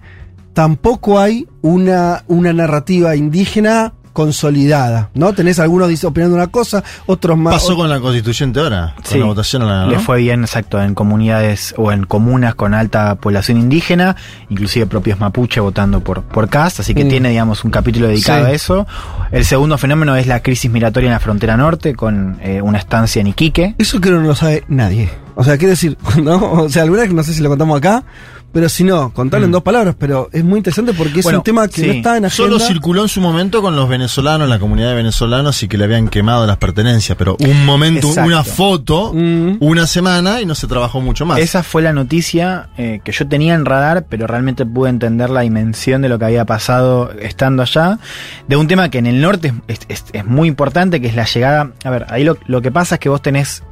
tampoco 0.53 1.19
hay 1.19 1.47
una, 1.61 2.23
una 2.27 2.53
narrativa 2.53 3.15
indígena 3.15 3.94
consolidada, 4.24 5.10
¿no? 5.13 5.33
Tenés 5.33 5.60
algunos 5.60 6.04
opinando 6.04 6.36
una 6.36 6.48
cosa, 6.48 6.83
otros 7.07 7.38
más... 7.38 7.54
Pasó 7.56 7.75
con 7.75 7.89
la 7.89 8.00
constituyente 8.00 8.60
ahora, 8.60 8.94
con 8.95 9.06
Sí. 9.06 9.18
la 9.19 9.25
votación 9.25 9.62
a 9.62 9.66
la. 9.66 9.86
¿no? 9.86 9.92
Le 9.92 10.00
fue 10.00 10.19
bien, 10.19 10.42
exacto, 10.42 10.81
en 10.81 10.94
comunidades 10.94 11.74
o 11.77 11.92
en 11.92 12.06
comunas 12.06 12.56
con 12.56 12.74
alta 12.74 13.16
población 13.16 13.57
indígena, 13.57 14.16
inclusive 14.50 14.86
propios 14.86 15.19
mapuche 15.19 15.60
votando 15.60 16.01
por, 16.01 16.21
por 16.24 16.48
CAST, 16.50 16.81
así 16.81 16.94
que 16.94 17.06
Mm. 17.06 17.10
tiene, 17.10 17.30
digamos, 17.30 17.63
un 17.63 17.71
capítulo 17.71 18.07
dedicado 18.07 18.45
Sí. 18.45 18.51
a 18.51 18.54
eso. 18.54 18.88
El 19.31 19.45
segundo 19.45 19.77
fenómeno 19.77 20.16
es 20.16 20.27
la 20.27 20.42
crisis 20.42 20.69
migratoria 20.71 21.07
en 21.07 21.13
la 21.13 21.19
frontera 21.19 21.57
norte, 21.57 21.95
con 21.95 22.38
eh, 22.42 22.62
una 22.62 22.77
estancia 22.77 23.19
en 23.21 23.27
Iquique. 23.27 23.75
Eso 23.77 24.00
creo 24.00 24.16
que 24.18 24.21
no 24.21 24.27
lo 24.27 24.36
sabe 24.36 24.63
nadie. 24.68 25.10
O 25.36 25.44
sea, 25.44 25.57
quiero 25.57 25.71
decir, 25.71 25.98
¿no? 26.24 26.51
O 26.54 26.69
sea, 26.69 26.83
alguna 26.83 27.04
vez 27.04 27.13
no 27.13 27.24
sé 27.24 27.33
si 27.33 27.42
lo 27.42 27.50
contamos 27.50 27.77
acá, 27.77 28.04
pero 28.51 28.67
si 28.69 28.83
no, 28.83 29.13
contarlo 29.13 29.45
en 29.45 29.51
Mm. 29.51 29.53
dos 29.53 29.63
palabras, 29.63 29.95
pero 29.97 30.29
es 30.31 30.43
muy 30.43 30.57
interesante 30.57 30.93
porque 30.93 31.19
es 31.19 31.23
Bueno, 31.23 31.39
un 31.39 31.43
tema 31.43 31.67
que 31.67 31.81
sí. 31.81 31.87
no 31.87 31.93
está 31.93 32.17
en 32.17 32.25
agenda. 32.25 32.29
Solo 32.29 32.59
circuló 32.59 33.03
en 33.03 33.09
su 33.09 33.21
momento 33.21 33.61
con 33.61 33.75
los 33.75 33.87
venezolanos, 33.89 34.47
la 34.49 34.59
comunidad 34.59 34.89
de 34.89 34.95
venezolanos 34.95 35.61
y 35.63 35.67
que 35.67 35.77
le 35.77 35.83
habían 35.85 36.07
quemado 36.07 36.45
las 36.47 36.57
pertenencias, 36.57 37.17
pero 37.17 37.37
un 37.39 37.65
momento, 37.65 38.07
Exacto. 38.07 38.27
una 38.27 38.43
foto, 38.43 39.11
Mm. 39.13 39.57
una 39.59 39.85
semana 39.87 40.41
y 40.41 40.45
no 40.45 40.55
se 40.55 40.67
trabajó 40.67 41.01
mucho 41.01 41.25
más. 41.25 41.39
Esa 41.39 41.63
fue 41.63 41.81
la 41.81 41.93
noticia 41.93 42.69
eh, 42.77 43.01
que 43.03 43.11
yo 43.11 43.27
tenía 43.27 43.53
en 43.55 43.65
radar, 43.65 44.05
pero 44.09 44.25
realmente 44.27 44.65
pude 44.65 44.89
entender 44.89 45.29
la 45.29 45.41
dimensión 45.41 46.01
de 46.01 46.09
lo 46.09 46.17
que 46.19 46.25
había 46.25 46.45
pasado 46.45 47.11
estando 47.19 47.61
allá. 47.63 47.99
De 48.47 48.55
un 48.55 48.67
tema 48.67 48.89
que 48.89 48.97
en 48.99 49.07
el 49.07 49.21
norte 49.21 49.53
es, 49.67 49.79
es- 49.89 50.05
es 50.13 50.25
muy 50.25 50.47
importante, 50.47 51.01
que 51.01 51.07
es 51.07 51.15
la 51.15 51.25
llegada. 51.25 51.71
A 51.83 51.89
ver, 51.89 52.05
ahí 52.09 52.23
lo, 52.23 52.37
lo 52.47 52.61
que 52.61 52.71
pasa 52.71 52.95
es 52.95 52.99
que 52.99 53.09
vos 53.09 53.21
tenés 53.21 53.63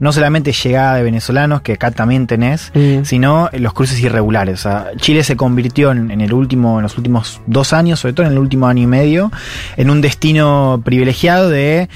no 0.00 0.12
solamente 0.12 0.52
llegada 0.52 0.94
de 0.96 1.02
venezolanos, 1.02 1.62
que 1.62 1.72
acá 1.74 1.90
también 1.90 2.26
tenés, 2.26 2.70
Mm. 2.74 3.04
sino 3.04 3.48
los 3.52 3.72
cruces 3.72 4.00
irregulares. 4.00 4.60
O 4.60 4.62
sea, 4.62 4.86
Chile 4.96 5.22
se 5.24 5.36
convirtió 5.36 5.90
en, 5.92 6.10
en 6.10 6.20
el 6.20 6.32
último, 6.32 6.78
en 6.78 6.82
los 6.82 6.96
últimos 6.98 7.40
dos 7.46 7.72
años, 7.72 8.00
sobre 8.00 8.12
todo 8.14 8.26
en 8.26 8.32
el 8.32 8.38
último 8.38 8.66
año 8.66 8.82
y 8.82 8.86
medio, 8.86 9.30
en 9.76 9.90
un 9.90 10.00
destino 10.00 10.80
privilegiado 10.84 11.48
de 11.50 11.88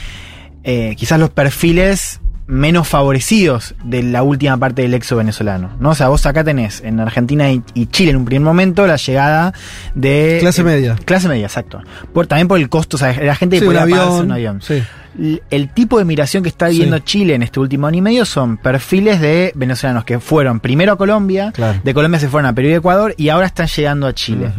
eh, 0.63 0.95
quizás 0.99 1.19
los 1.19 1.31
perfiles 1.31 2.20
menos 2.51 2.89
favorecidos 2.89 3.75
de 3.85 4.03
la 4.03 4.23
última 4.23 4.57
parte 4.59 4.83
del 4.83 4.93
exo 4.95 5.17
venezolano, 5.17 5.71
¿no? 5.79 5.91
O 5.91 5.95
sea, 5.95 6.09
vos 6.09 6.27
acá 6.27 6.43
tenés 6.45 6.81
en 6.83 6.99
Argentina 7.01 7.51
y, 7.51 7.63
y 7.75 7.87
Chile 7.87 8.11
en 8.11 8.17
un 8.17 8.25
primer 8.25 8.43
momento 8.45 8.87
la 8.87 8.97
llegada 8.97 9.55
de 9.95 10.39
Clase 10.41 10.63
eh, 10.63 10.65
media. 10.65 10.97
clase 11.05 11.29
media, 11.29 11.47
exacto. 11.47 11.81
Por, 12.13 12.27
también 12.27 12.49
por 12.49 12.59
el 12.59 12.69
costo, 12.69 12.97
o 12.97 12.99
sea, 12.99 13.13
la 13.23 13.35
gente 13.37 13.57
que 13.57 13.61
Sí, 13.61 13.67
podía 13.67 13.87
pagarse 13.87 14.21
un 14.23 14.33
avión. 14.33 14.61
Sí. 14.63 14.83
El 15.51 15.69
tipo 15.75 15.99
de 15.99 16.05
migración 16.05 16.43
que 16.43 16.49
está 16.49 16.69
viviendo 16.69 16.97
Sí. 16.99 17.03
Chile 17.05 17.35
en 17.35 17.43
este 17.43 17.59
último 17.61 17.87
año 17.89 17.99
y 17.99 18.01
medio 18.01 18.25
son 18.25 18.57
perfiles 18.57 19.21
de 19.21 19.53
venezolanos 19.55 20.05
que 20.05 20.19
fueron 20.21 20.61
primero 20.61 20.93
a 20.93 20.97
Colombia, 20.97 21.51
Claro. 21.53 21.81
de 21.83 21.95
Colombia 21.95 22.21
se 22.21 22.29
fueron 22.29 22.49
a 22.49 22.55
Perú 22.55 22.69
y 22.69 22.75
Ecuador 22.75 23.15
y 23.17 23.29
ahora 23.29 23.47
están 23.47 23.67
llegando 23.67 24.07
a 24.07 24.15
Chile. 24.15 24.51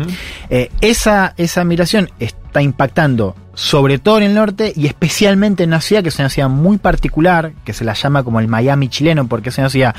Eh, 0.49 0.69
esa, 0.81 1.33
esa 1.37 1.63
migración 1.63 2.09
está 2.19 2.40
impactando 2.59 3.35
sobre 3.53 3.99
todo 3.99 4.17
en 4.17 4.23
el 4.23 4.33
norte 4.33 4.73
y 4.75 4.87
especialmente 4.87 5.63
en 5.63 5.69
una 5.69 5.81
ciudad 5.81 6.01
que 6.01 6.09
es 6.09 6.17
una 6.19 6.29
ciudad 6.29 6.49
muy 6.49 6.77
particular, 6.77 7.51
que 7.63 7.73
se 7.73 7.83
la 7.85 7.93
llama 7.93 8.23
como 8.23 8.39
el 8.39 8.47
Miami 8.47 8.87
chileno, 8.89 9.27
porque 9.27 9.49
es 9.49 9.57
una 9.59 9.69
ciudad, 9.69 9.95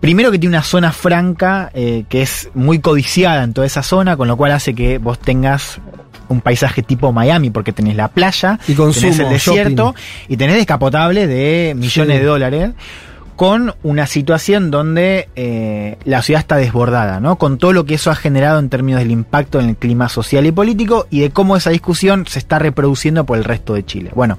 primero 0.00 0.30
que 0.30 0.38
tiene 0.38 0.54
una 0.56 0.62
zona 0.62 0.92
franca 0.92 1.70
eh, 1.74 2.04
que 2.08 2.22
es 2.22 2.50
muy 2.54 2.78
codiciada 2.78 3.42
en 3.42 3.54
toda 3.54 3.66
esa 3.66 3.82
zona, 3.82 4.16
con 4.16 4.28
lo 4.28 4.36
cual 4.36 4.52
hace 4.52 4.74
que 4.74 4.98
vos 4.98 5.18
tengas 5.18 5.80
un 6.28 6.40
paisaje 6.40 6.82
tipo 6.82 7.12
Miami, 7.12 7.50
porque 7.50 7.72
tenés 7.72 7.96
la 7.96 8.08
playa, 8.08 8.58
Y 8.68 8.74
consumo, 8.74 9.06
tenés 9.10 9.18
el 9.18 9.28
desierto 9.30 9.86
shopping. 9.86 10.00
y 10.28 10.36
tenés 10.36 10.56
descapotables 10.56 11.28
de 11.28 11.74
millones 11.76 12.16
Sí. 12.16 12.20
de 12.20 12.24
dólares 12.26 12.70
con 13.42 13.74
una 13.82 14.06
situación 14.06 14.70
donde 14.70 15.28
eh, 15.34 15.98
la 16.04 16.22
ciudad 16.22 16.38
está 16.38 16.58
desbordada, 16.58 17.18
¿no? 17.18 17.38
Con 17.38 17.58
todo 17.58 17.72
lo 17.72 17.84
que 17.84 17.94
eso 17.94 18.12
ha 18.12 18.14
generado 18.14 18.60
en 18.60 18.68
términos 18.68 19.00
del 19.00 19.10
impacto 19.10 19.58
en 19.58 19.70
el 19.70 19.76
clima 19.76 20.08
social 20.08 20.46
y 20.46 20.52
político 20.52 21.08
y 21.10 21.22
de 21.22 21.30
cómo 21.30 21.56
esa 21.56 21.70
discusión 21.70 22.24
se 22.28 22.38
está 22.38 22.60
reproduciendo 22.60 23.26
por 23.26 23.38
el 23.38 23.42
resto 23.42 23.74
de 23.74 23.84
Chile. 23.84 24.12
Bueno, 24.14 24.38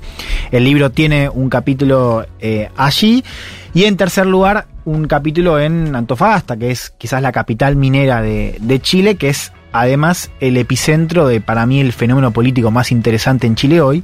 el 0.51 0.63
libro 0.63 0.89
tiene 0.89 1.27
un 1.27 1.49
capítulo 1.49 2.25
eh, 2.39 2.69
allí 2.77 3.25
y 3.73 3.83
en 3.83 3.97
tercer 3.97 4.25
lugar 4.25 4.67
un 4.85 5.05
capítulo 5.07 5.59
en 5.59 5.93
Antofagasta, 5.97 6.55
que 6.55 6.71
es 6.71 6.93
quizás 6.97 7.21
la 7.21 7.33
capital 7.33 7.75
minera 7.75 8.21
de, 8.21 8.57
de 8.61 8.79
Chile, 8.79 9.15
que 9.15 9.27
es 9.27 9.51
además 9.73 10.31
el 10.39 10.55
epicentro 10.55 11.27
de 11.27 11.41
para 11.41 11.65
mí 11.65 11.81
el 11.81 11.91
fenómeno 11.91 12.31
político 12.31 12.71
más 12.71 12.89
interesante 12.89 13.47
en 13.47 13.55
Chile 13.55 13.81
hoy, 13.81 14.01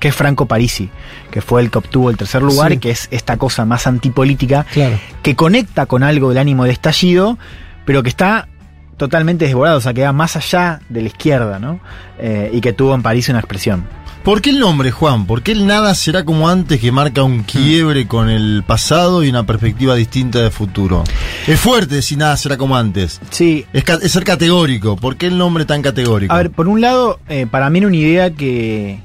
que 0.00 0.08
es 0.08 0.14
Franco 0.14 0.46
Parisi, 0.46 0.90
que 1.30 1.40
fue 1.40 1.60
el 1.62 1.70
que 1.70 1.78
obtuvo 1.78 2.10
el 2.10 2.16
tercer 2.16 2.42
lugar 2.42 2.70
Sí. 2.70 2.76
y 2.76 2.78
que 2.78 2.90
es 2.90 3.08
esta 3.10 3.36
cosa 3.36 3.64
más 3.64 3.86
antipolítica 3.86 4.64
Claro. 4.72 4.98
que 5.22 5.34
conecta 5.36 5.86
con 5.86 6.02
algo 6.02 6.28
del 6.30 6.38
ánimo 6.38 6.64
de 6.64 6.70
estallido, 6.72 7.38
pero 7.84 8.02
que 8.02 8.08
está 8.08 8.48
totalmente 8.96 9.44
desbordado, 9.46 9.78
o 9.78 9.80
sea, 9.80 9.94
que 9.94 10.02
va 10.02 10.12
más 10.12 10.34
allá 10.36 10.80
de 10.88 11.02
la 11.02 11.06
izquierda, 11.08 11.58
¿no? 11.58 11.78
Eh, 12.18 12.50
y 12.52 12.60
que 12.60 12.72
tuvo 12.72 12.94
en 12.94 13.02
París 13.02 13.28
una 13.28 13.38
expresión. 13.38 13.84
¿Por 14.24 14.42
qué 14.42 14.50
el 14.50 14.58
nombre, 14.58 14.90
Juan? 14.90 15.24
¿Por 15.26 15.42
qué 15.42 15.52
el 15.52 15.66
nada 15.66 15.94
será 15.94 16.24
como 16.24 16.48
antes 16.50 16.80
que 16.80 16.90
marca 16.92 17.22
un 17.22 17.44
quiebre 17.44 18.06
con 18.08 18.28
el 18.28 18.62
pasado 18.66 19.22
y 19.22 19.28
una 19.30 19.46
perspectiva 19.46 19.94
distinta 19.94 20.40
de 20.40 20.50
futuro? 20.50 21.04
Es 21.46 21.58
fuerte 21.60 21.94
decir 21.94 22.18
nada 22.18 22.36
será 22.36 22.56
como 22.58 22.76
antes. 22.76 23.20
Sí. 23.30 23.64
Es 23.72 23.84
ser 24.12 24.24
categórico. 24.24 24.96
¿Por 24.96 25.16
qué 25.16 25.28
el 25.28 25.38
nombre 25.38 25.64
tan 25.64 25.80
categórico? 25.80 26.34
A 26.34 26.38
ver, 26.38 26.50
por 26.50 26.66
un 26.68 26.80
lado, 26.80 27.20
eh, 27.28 27.46
para 27.48 27.70
mí 27.70 27.78
era 27.78 27.86
una 27.86 27.96
idea 27.96 28.30
que, 28.32 29.00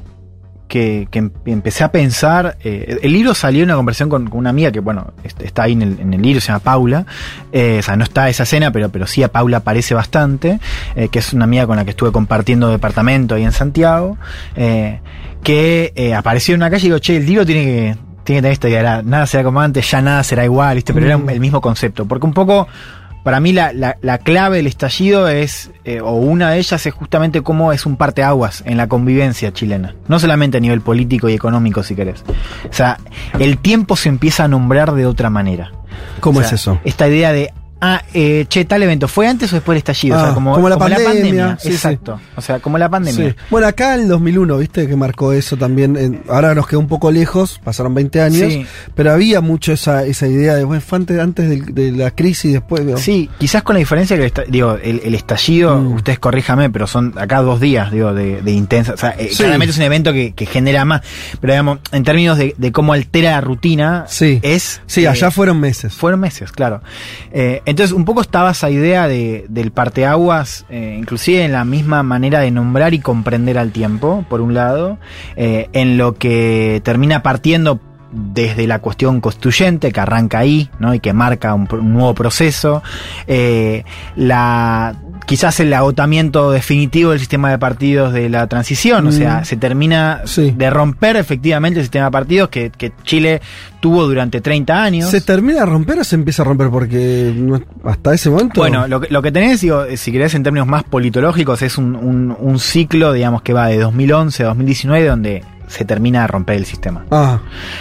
que, 0.74 1.08
que 1.12 1.20
em- 1.20 1.30
empecé 1.46 1.84
a 1.84 1.92
pensar. 1.92 2.58
eh, 2.64 2.98
el 3.04 3.14
libro 3.14 3.36
salió 3.36 3.62
en 3.62 3.70
una 3.70 3.76
conversación 3.76 4.10
con, 4.10 4.28
con 4.28 4.40
una 4.40 4.50
amiga 4.50 4.72
que, 4.72 4.80
bueno, 4.80 5.14
est- 5.24 5.40
está 5.44 5.64
ahí 5.64 5.74
en 5.74 5.84
el, 5.84 6.00
en 6.00 6.14
el 6.16 6.22
libro, 6.24 6.42
se 6.42 6.48
llama 6.48 6.60
Paula. 6.62 7.06
Eh, 7.52 7.78
o 7.80 7.84
sea, 7.84 7.96
no 7.96 8.04
está 8.04 8.28
esa 8.28 8.42
escena, 8.42 8.72
pero, 8.72 8.90
pero 8.90 9.06
sí 9.06 9.22
a 9.22 9.28
Paula 9.32 9.58
aparece 9.58 9.94
bastante. 9.94 10.60
eh, 10.96 11.10
que 11.10 11.20
es 11.20 11.32
una 11.34 11.44
amiga 11.44 11.68
con 11.68 11.76
la 11.76 11.84
que 11.86 11.92
estuve 11.92 12.12
compartiendo 12.12 12.70
departamento 12.70 13.36
ahí 13.36 13.44
en 13.44 13.52
Santiago. 13.52 14.18
que 15.44 16.14
apareció 16.18 16.56
en 16.56 16.62
una 16.62 16.70
calle 16.70 16.86
y 16.88 16.90
digo, 16.90 17.00
che, 17.00 17.18
el 17.18 17.26
libro 17.26 17.46
tiene 17.46 17.64
que. 17.66 17.98
Tiene 18.24 18.38
que 18.38 18.42
tener 18.44 18.54
esta 18.54 18.70
idea, 18.70 19.02
nada 19.04 19.26
será 19.28 19.44
como 19.44 19.60
antes, 19.60 19.92
ya 19.92 20.02
nada 20.02 20.24
será 20.24 20.46
igual, 20.46 20.76
¿viste? 20.76 20.94
pero 20.94 21.06
era 21.06 21.18
Mm. 21.18 21.30
el 21.30 21.40
mismo 21.42 21.60
concepto. 21.60 22.06
Porque 22.06 22.26
un 22.26 22.32
poco 22.34 22.70
para 23.24 23.40
mí 23.40 23.54
la, 23.54 23.72
la- 23.74 23.98
la 24.02 24.18
clave 24.18 24.58
del 24.58 24.68
estallido 24.68 25.28
es, 25.30 25.72
eh, 25.86 26.02
o 26.02 26.12
una 26.14 26.52
de 26.52 26.60
ellas 26.60 26.86
es 26.86 26.94
justamente 26.94 27.42
cómo 27.42 27.72
es 27.74 27.86
un 27.86 27.96
parteaguas 27.98 28.64
en 28.66 28.78
la 28.78 28.88
convivencia 28.88 29.52
chilena. 29.54 29.96
No 30.08 30.20
solamente 30.20 30.58
a 30.58 30.60
nivel 30.60 30.82
político 30.82 31.30
y 31.30 31.34
económico, 31.34 31.84
si 31.84 31.96
querés. 31.96 32.24
O 32.70 32.74
sea, 32.74 33.00
el 33.40 33.58
tiempo 33.58 33.96
se 33.96 34.10
empieza 34.10 34.44
a 34.44 34.48
nombrar 34.48 34.94
de 34.94 35.06
otra 35.06 35.30
manera. 35.30 35.72
¿Cómo 36.20 36.40
O 36.40 36.42
sea, 36.42 36.50
es 36.50 36.54
eso? 36.62 36.80
Esta 36.84 37.08
idea 37.08 37.32
de, 37.32 37.52
ah, 37.86 38.02
eh, 38.14 38.46
che, 38.48 38.64
tal 38.66 38.82
evento, 38.82 39.08
¿fue 39.10 39.28
antes 39.28 39.52
o 39.52 39.58
después 39.58 39.74
del 39.76 39.80
estallido? 39.80 40.16
o 40.16 40.20
sea, 40.20 40.30
Ah, 40.30 40.34
como, 40.34 40.54
como 40.54 40.70
la 40.70 40.78
pandemia, 40.78 41.58
sí, 41.60 41.68
sí. 41.70 41.74
Exacto. 41.76 42.20
O 42.36 42.42
sea, 42.42 42.60
como 42.60 42.78
la 42.78 42.88
pandemia. 42.90 43.30
Sí. 43.32 43.36
Bueno, 43.50 43.68
acá 43.68 43.96
el 43.96 44.08
2001, 44.08 44.58
viste, 44.58 44.88
que 44.88 44.96
marcó 44.96 45.34
eso 45.34 45.58
también. 45.58 45.98
en- 45.98 46.24
ahora 46.30 46.56
nos 46.56 46.66
quedó 46.68 46.80
un 46.80 46.88
poco 46.88 47.12
lejos, 47.12 47.60
pasaron 47.64 47.94
20 47.94 48.22
años, 48.22 48.52
Sí. 48.52 48.66
pero 48.96 49.12
había 49.12 49.42
mucho 49.42 49.74
esa, 49.74 50.06
esa 50.06 50.28
idea 50.28 50.56
de, 50.56 50.64
bueno, 50.64 50.82
fue 50.82 50.98
antes, 51.00 51.20
antes 51.20 51.50
del- 51.50 51.74
de, 51.76 51.92
la 51.92 52.12
crisis 52.12 52.46
y 52.46 52.54
después. 52.54 52.82
Sí, 53.02 53.30
quizás 53.38 53.64
con 53.64 53.74
la 53.76 53.80
diferencia 53.80 54.16
que 54.18 54.26
el 54.26 54.34
digo, 54.52 54.78
el, 54.82 55.02
el 55.04 55.14
estallido, 55.16 55.78
Mm. 55.78 55.94
ustedes 55.96 56.20
corríjame, 56.20 56.70
pero 56.70 56.88
son 56.88 57.14
acá 57.18 57.42
dos 57.42 57.60
días, 57.60 57.92
digo, 57.92 58.14
de, 58.14 58.42
de 58.42 58.52
intensa. 58.52 58.94
O 58.94 58.98
sea, 58.98 59.16
eh, 59.20 59.30
claramente 59.36 59.72
es 59.72 59.78
un 59.78 59.84
evento 59.84 60.14
que, 60.14 60.32
que 60.34 60.46
genera 60.46 60.86
más. 60.86 61.02
Pero 61.42 61.54
digamos, 61.54 61.80
en 61.92 62.04
términos 62.04 62.38
de, 62.38 62.56
de 62.58 62.72
cómo 62.72 62.94
altera 62.94 63.32
la 63.32 63.42
rutina, 63.42 64.06
Sí. 64.08 64.40
es. 64.42 64.82
Sí, 64.86 65.04
eh, 65.04 65.08
allá 65.10 65.30
fueron 65.32 65.60
meses. 65.60 65.94
fueron 65.94 66.20
meses, 66.20 66.52
claro. 66.52 66.82
Eh, 67.32 67.62
entonces, 67.74 67.96
un 67.96 68.06
poco 68.06 68.22
estaba 68.22 68.52
esa 68.52 68.70
idea 68.70 69.08
de, 69.08 69.48
del 69.50 69.72
parteaguas, 69.72 70.64
eh, 70.70 70.96
inclusive 70.96 71.44
en 71.44 71.54
la 71.54 71.66
misma 71.66 72.04
manera 72.04 72.40
de 72.40 72.52
nombrar 72.52 72.94
y 72.94 73.00
comprender 73.00 73.58
al 73.58 73.72
tiempo, 73.72 74.24
por 74.30 74.42
un 74.42 74.54
lado, 74.54 75.00
eh, 75.36 75.70
en 75.74 75.98
lo 75.98 76.14
que 76.14 76.82
termina 76.84 77.24
partiendo 77.24 77.80
desde 78.12 78.68
la 78.68 78.78
cuestión 78.78 79.22
constituyente 79.22 79.92
que 79.92 80.00
arranca 80.00 80.38
ahí, 80.38 80.70
¿no? 80.78 80.94
Y 80.94 81.00
que 81.00 81.14
marca 81.14 81.56
un, 81.56 81.68
un 81.72 81.94
nuevo 81.94 82.14
proceso, 82.14 82.84
eh, 83.26 83.84
la 84.16 84.96
quizás 85.34 85.60
el 85.62 85.74
agotamiento 85.74 86.52
definitivo 86.52 87.10
del 87.10 87.20
sistema 87.20 87.50
de 87.50 87.58
partidos 87.58 88.14
de 88.14 88.30
la 88.30 88.46
transición, 88.46 89.08
o 89.08 89.12
sea, 89.12 89.40
Mm. 89.40 89.46
se 89.46 89.58
termina 89.58 90.22
Sí. 90.26 90.54
de 90.56 90.70
romper 90.70 91.16
efectivamente 91.16 91.80
el 91.80 91.86
sistema 91.86 92.06
de 92.06 92.12
partidos 92.12 92.50
que, 92.50 92.70
que 92.70 92.92
Chile 93.04 93.42
tuvo 93.80 94.06
durante 94.06 94.42
30 94.42 94.84
años. 94.84 95.10
¿Se 95.10 95.22
termina 95.22 95.62
de 95.62 95.66
romper 95.66 95.98
o 95.98 96.04
se 96.04 96.14
empieza 96.16 96.44
a 96.44 96.46
romper? 96.46 96.70
Porque 96.70 97.34
hasta 97.84 98.14
ese 98.14 98.30
momento. 98.30 98.62
Bueno, 98.62 98.88
lo 98.88 99.02
que, 99.02 99.08
lo 99.10 99.24
que 99.24 99.32
tenés, 99.32 99.62
digo, 99.62 99.84
eh, 99.86 99.98
si 99.98 100.12
querés 100.12 100.36
en 100.36 100.44
términos 100.44 100.68
más 100.68 100.84
politológicos, 100.84 101.64
es 101.64 101.80
un, 101.80 101.96
un- 101.96 102.38
un 102.40 102.60
ciclo, 102.60 103.12
digamos, 103.12 103.42
que 103.42 103.54
va 103.54 103.68
de 103.70 103.80
2011 103.80 104.44
a 104.44 104.48
2019, 104.50 105.08
donde 105.08 105.44
se 105.68 105.86
termina 105.86 106.22
de 106.22 106.28
romper 106.28 106.58
el 106.58 106.66
sistema. 106.66 107.06
Ah, 107.12 107.40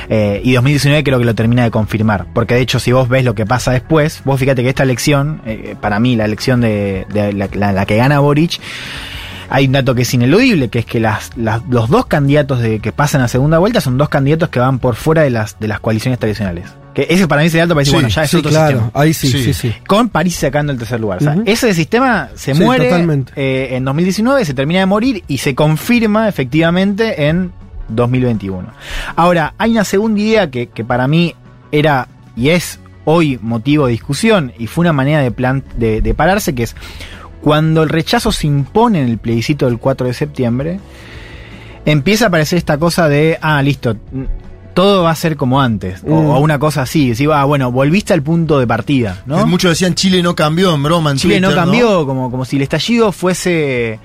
Eh, 0.08 0.40
y 0.44 0.52
2019 0.54 1.04
creo 1.04 1.18
que 1.18 1.24
lo 1.24 1.34
termina 1.34 1.62
de 1.64 1.70
confirmar, 1.70 2.26
porque 2.34 2.54
de 2.54 2.60
hecho 2.60 2.78
si 2.78 2.92
vos 2.92 3.08
ves 3.08 3.24
lo 3.24 3.34
que 3.34 3.46
pasa 3.46 3.72
después, 3.72 4.22
vos 4.24 4.38
fíjate 4.38 4.62
que 4.62 4.68
esta 4.68 4.82
elección, 4.82 5.40
eh, 5.46 5.76
para 5.80 5.98
mí 6.00 6.16
la 6.16 6.24
elección 6.24 6.60
de, 6.60 7.06
de 7.12 7.32
la, 7.32 7.48
la- 7.52 7.72
la 7.72 7.86
que 7.86 7.96
gana 7.96 8.20
Boric, 8.20 8.60
hay 9.50 9.66
un 9.66 9.72
dato 9.72 9.94
que 9.94 10.02
es 10.02 10.14
ineludible, 10.14 10.68
que 10.68 10.78
es 10.78 10.86
que 10.86 10.98
las, 10.98 11.30
las- 11.36 11.62
los 11.68 11.90
dos 11.90 12.06
candidatos 12.06 12.60
de, 12.60 12.78
que 12.80 12.90
pasan 12.92 13.20
a 13.20 13.28
segunda 13.28 13.58
vuelta 13.58 13.80
son 13.82 13.98
dos 13.98 14.08
candidatos 14.08 14.48
que 14.48 14.58
van 14.60 14.78
por 14.78 14.94
fuera 14.94 15.22
de 15.22 15.30
las, 15.30 15.58
de 15.60 15.68
las 15.68 15.78
coaliciones 15.80 16.18
tradicionales. 16.18 16.64
Que 16.94 17.06
ese 17.08 17.26
para 17.26 17.40
mí 17.40 17.46
es 17.48 17.54
el 17.54 17.60
dato 17.60 17.70
para 17.74 17.80
decir, 17.80 17.90
Sí, 17.92 17.94
bueno, 17.96 18.08
ya 18.08 18.22
es 18.24 18.30
sí, 18.30 18.36
otro 18.36 18.50
claro. 18.50 18.78
sistema 18.80 18.90
Ahí 19.02 19.14
sí, 19.14 19.28
Sí. 19.28 19.42
sí, 19.44 19.54
sí. 19.54 19.74
con 19.86 20.08
París 20.10 20.36
sacando 20.36 20.72
el 20.72 20.78
tercer 20.78 21.00
lugar. 21.00 21.18
O 21.18 21.20
sea, 21.22 21.32
Ujú. 21.32 21.42
ese 21.46 21.72
sistema 21.74 22.28
se 22.34 22.54
Sí, 22.54 22.62
muere 22.62 22.90
eh, 23.36 23.68
en 23.76 23.84
2019, 23.84 24.44
se 24.44 24.52
termina 24.54 24.80
de 24.80 24.86
morir 24.86 25.24
y 25.26 25.38
se 25.38 25.54
confirma 25.54 26.28
efectivamente 26.28 27.28
en 27.28 27.50
2021. 27.94 28.68
Ahora, 29.16 29.54
hay 29.58 29.72
una 29.72 29.84
segunda 29.84 30.20
idea 30.20 30.50
que, 30.50 30.68
que 30.68 30.84
para 30.84 31.06
mí 31.08 31.34
era 31.70 32.08
y 32.36 32.50
es 32.50 32.80
hoy 33.04 33.38
motivo 33.42 33.86
de 33.86 33.92
discusión 33.92 34.52
y 34.58 34.66
fue 34.66 34.82
una 34.82 34.92
manera 34.92 35.20
de, 35.20 35.30
plan, 35.30 35.64
de, 35.76 36.00
de 36.00 36.14
pararse, 36.14 36.54
que 36.54 36.62
es 36.64 36.76
cuando 37.40 37.82
el 37.82 37.88
rechazo 37.88 38.30
se 38.30 38.46
impone 38.46 39.00
en 39.02 39.08
el 39.08 39.18
plebiscito 39.18 39.66
del 39.66 39.78
4 39.78 40.06
de 40.06 40.14
septiembre, 40.14 40.80
empieza 41.84 42.26
a 42.26 42.28
aparecer 42.28 42.56
esta 42.56 42.78
cosa 42.78 43.08
de, 43.08 43.38
ah, 43.42 43.60
listo, 43.62 43.96
todo 44.74 45.02
va 45.02 45.10
a 45.10 45.14
ser 45.16 45.36
como 45.36 45.60
antes, 45.60 46.02
o, 46.06 46.22
Mm. 46.22 46.30
o 46.30 46.40
una 46.40 46.58
cosa 46.58 46.82
así, 46.82 47.10
decir, 47.10 47.28
ah, 47.32 47.44
bueno, 47.44 47.72
volviste 47.72 48.12
al 48.14 48.22
punto 48.22 48.58
de 48.58 48.66
partida, 48.66 49.22
¿no? 49.26 49.46
Muchos 49.46 49.72
decían 49.72 49.94
Chile 49.94 50.22
no 50.22 50.34
cambió 50.34 50.74
en 50.74 50.82
broma 50.82 51.10
en 51.10 51.16
Chile 51.18 51.40
no 51.40 51.52
cambió, 51.54 52.06
como, 52.06 52.30
como 52.30 52.44
si 52.44 52.56
el 52.56 52.62
estallido 52.62 53.12
fuese 53.12 53.98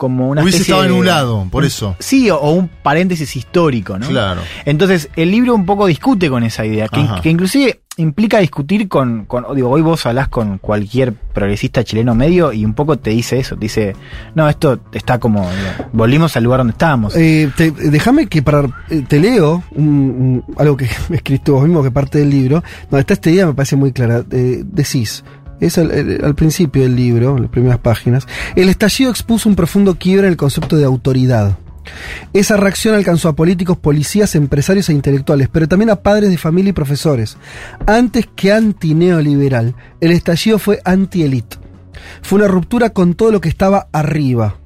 como 0.00 0.30
una 0.30 0.40
Hubiese 0.42 0.56
especie 0.62 0.72
estado 0.74 0.88
de- 0.88 0.94
anulado, 0.96 1.46
por 1.50 1.62
eso. 1.66 1.94
Sí, 1.98 2.30
o, 2.30 2.38
o 2.38 2.52
un 2.52 2.68
paréntesis 2.68 3.36
histórico, 3.36 3.98
¿no? 3.98 4.08
Claro. 4.08 4.40
Entonces, 4.64 5.10
el 5.14 5.30
libro 5.30 5.54
un 5.54 5.66
poco 5.66 5.84
discute 5.86 6.30
con 6.30 6.42
esa 6.42 6.64
idea, 6.64 6.88
que, 6.88 7.28
inclusive 7.28 7.80
implica 7.98 8.38
discutir 8.38 8.88
con, 8.88 9.26
con, 9.26 9.44
digo, 9.54 9.68
hoy 9.68 9.82
vos 9.82 10.06
hablás 10.06 10.28
con 10.28 10.56
cualquier 10.56 11.12
progresista 11.12 11.84
chileno 11.84 12.14
medio 12.14 12.50
y 12.50 12.64
un 12.64 12.72
poco 12.72 12.98
te 12.98 13.10
dice 13.10 13.38
eso, 13.38 13.56
te 13.56 13.60
dice, 13.66 13.94
no, 14.34 14.48
esto 14.48 14.80
está 14.92 15.18
como, 15.18 15.46
volvimos 15.92 16.34
al 16.34 16.44
lugar 16.44 16.60
donde 16.60 16.70
estábamos. 16.72 17.14
Eh, 17.14 17.50
Déjame 17.58 18.26
que 18.26 18.40
para 18.40 18.62
eh, 18.88 19.04
te 19.06 19.20
leo 19.20 19.62
un- 19.72 20.42
un- 20.48 20.54
algo 20.56 20.78
que 20.78 20.86
escribiste 21.10 21.50
vos 21.50 21.62
mismo, 21.64 21.82
que 21.82 21.90
parte 21.90 22.20
del 22.20 22.30
libro, 22.30 22.64
donde 22.90 23.00
está 23.00 23.12
esta 23.12 23.28
idea, 23.28 23.44
me 23.44 23.52
parece 23.52 23.76
muy 23.76 23.92
clara. 23.92 24.24
Eh, 24.30 24.62
decís, 24.64 25.22
es 25.60 25.78
al, 25.78 25.90
el- 25.90 26.24
al 26.24 26.34
principio 26.34 26.82
del 26.82 26.96
libro, 26.96 27.36
en 27.36 27.42
las 27.42 27.50
primeras 27.50 27.78
páginas, 27.78 28.26
el 28.56 28.68
estallido 28.68 29.10
expuso 29.10 29.48
un 29.48 29.54
profundo 29.56 29.96
quiebre 29.96 30.26
en 30.26 30.32
el 30.32 30.36
concepto 30.36 30.76
de 30.76 30.84
autoridad. 30.84 31.58
Esa 32.32 32.56
reacción 32.56 32.94
alcanzó 32.94 33.28
a 33.28 33.34
políticos, 33.34 33.76
policías, 33.78 34.34
empresarios 34.34 34.88
e 34.88 34.92
intelectuales, 34.92 35.48
pero 35.50 35.66
también 35.66 35.90
a 35.90 35.96
padres 35.96 36.30
de 36.30 36.38
familia 36.38 36.70
y 36.70 36.74
profesores. 36.74 37.36
Antes 37.86 38.28
que 38.36 38.52
anti-neoliberal, 38.52 39.74
el 40.00 40.12
estallido 40.12 40.58
fue 40.58 40.80
anti-elite. 40.84 41.56
Fue 42.22 42.38
una 42.38 42.48
ruptura 42.48 42.90
con 42.90 43.14
todo 43.14 43.32
lo 43.32 43.40
que 43.40 43.48
estaba 43.48 43.88
arriba. 43.92 44.59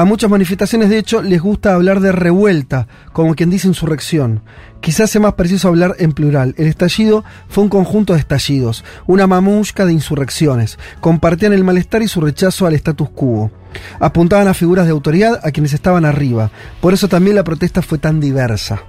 A 0.00 0.06
muchas 0.06 0.30
manifestaciones, 0.30 0.88
de 0.88 0.96
hecho, 0.96 1.20
les 1.20 1.42
gusta 1.42 1.74
hablar 1.74 2.00
de 2.00 2.10
revuelta, 2.10 2.88
como 3.12 3.34
quien 3.34 3.50
dice 3.50 3.68
insurrección. 3.68 4.40
Quizás 4.80 5.10
sea 5.10 5.20
más 5.20 5.34
preciso 5.34 5.68
hablar 5.68 5.94
en 5.98 6.12
plural. 6.12 6.54
El 6.56 6.68
estallido 6.68 7.22
fue 7.50 7.64
un 7.64 7.68
conjunto 7.68 8.14
de 8.14 8.20
estallidos, 8.20 8.82
una 9.06 9.26
mamushka 9.26 9.84
de 9.84 9.92
insurrecciones. 9.92 10.78
Compartían 11.00 11.52
el 11.52 11.64
malestar 11.64 12.00
y 12.00 12.08
su 12.08 12.22
rechazo 12.22 12.64
al 12.64 12.72
status 12.76 13.10
quo. 13.10 13.50
Apuntaban 13.98 14.48
a 14.48 14.54
figuras 14.54 14.86
de 14.86 14.92
autoridad 14.92 15.38
a 15.44 15.50
quienes 15.50 15.74
estaban 15.74 16.06
arriba. 16.06 16.50
Por 16.80 16.94
eso 16.94 17.06
también 17.06 17.36
la 17.36 17.44
protesta 17.44 17.82
fue 17.82 17.98
tan 17.98 18.20
diversa. 18.20 18.82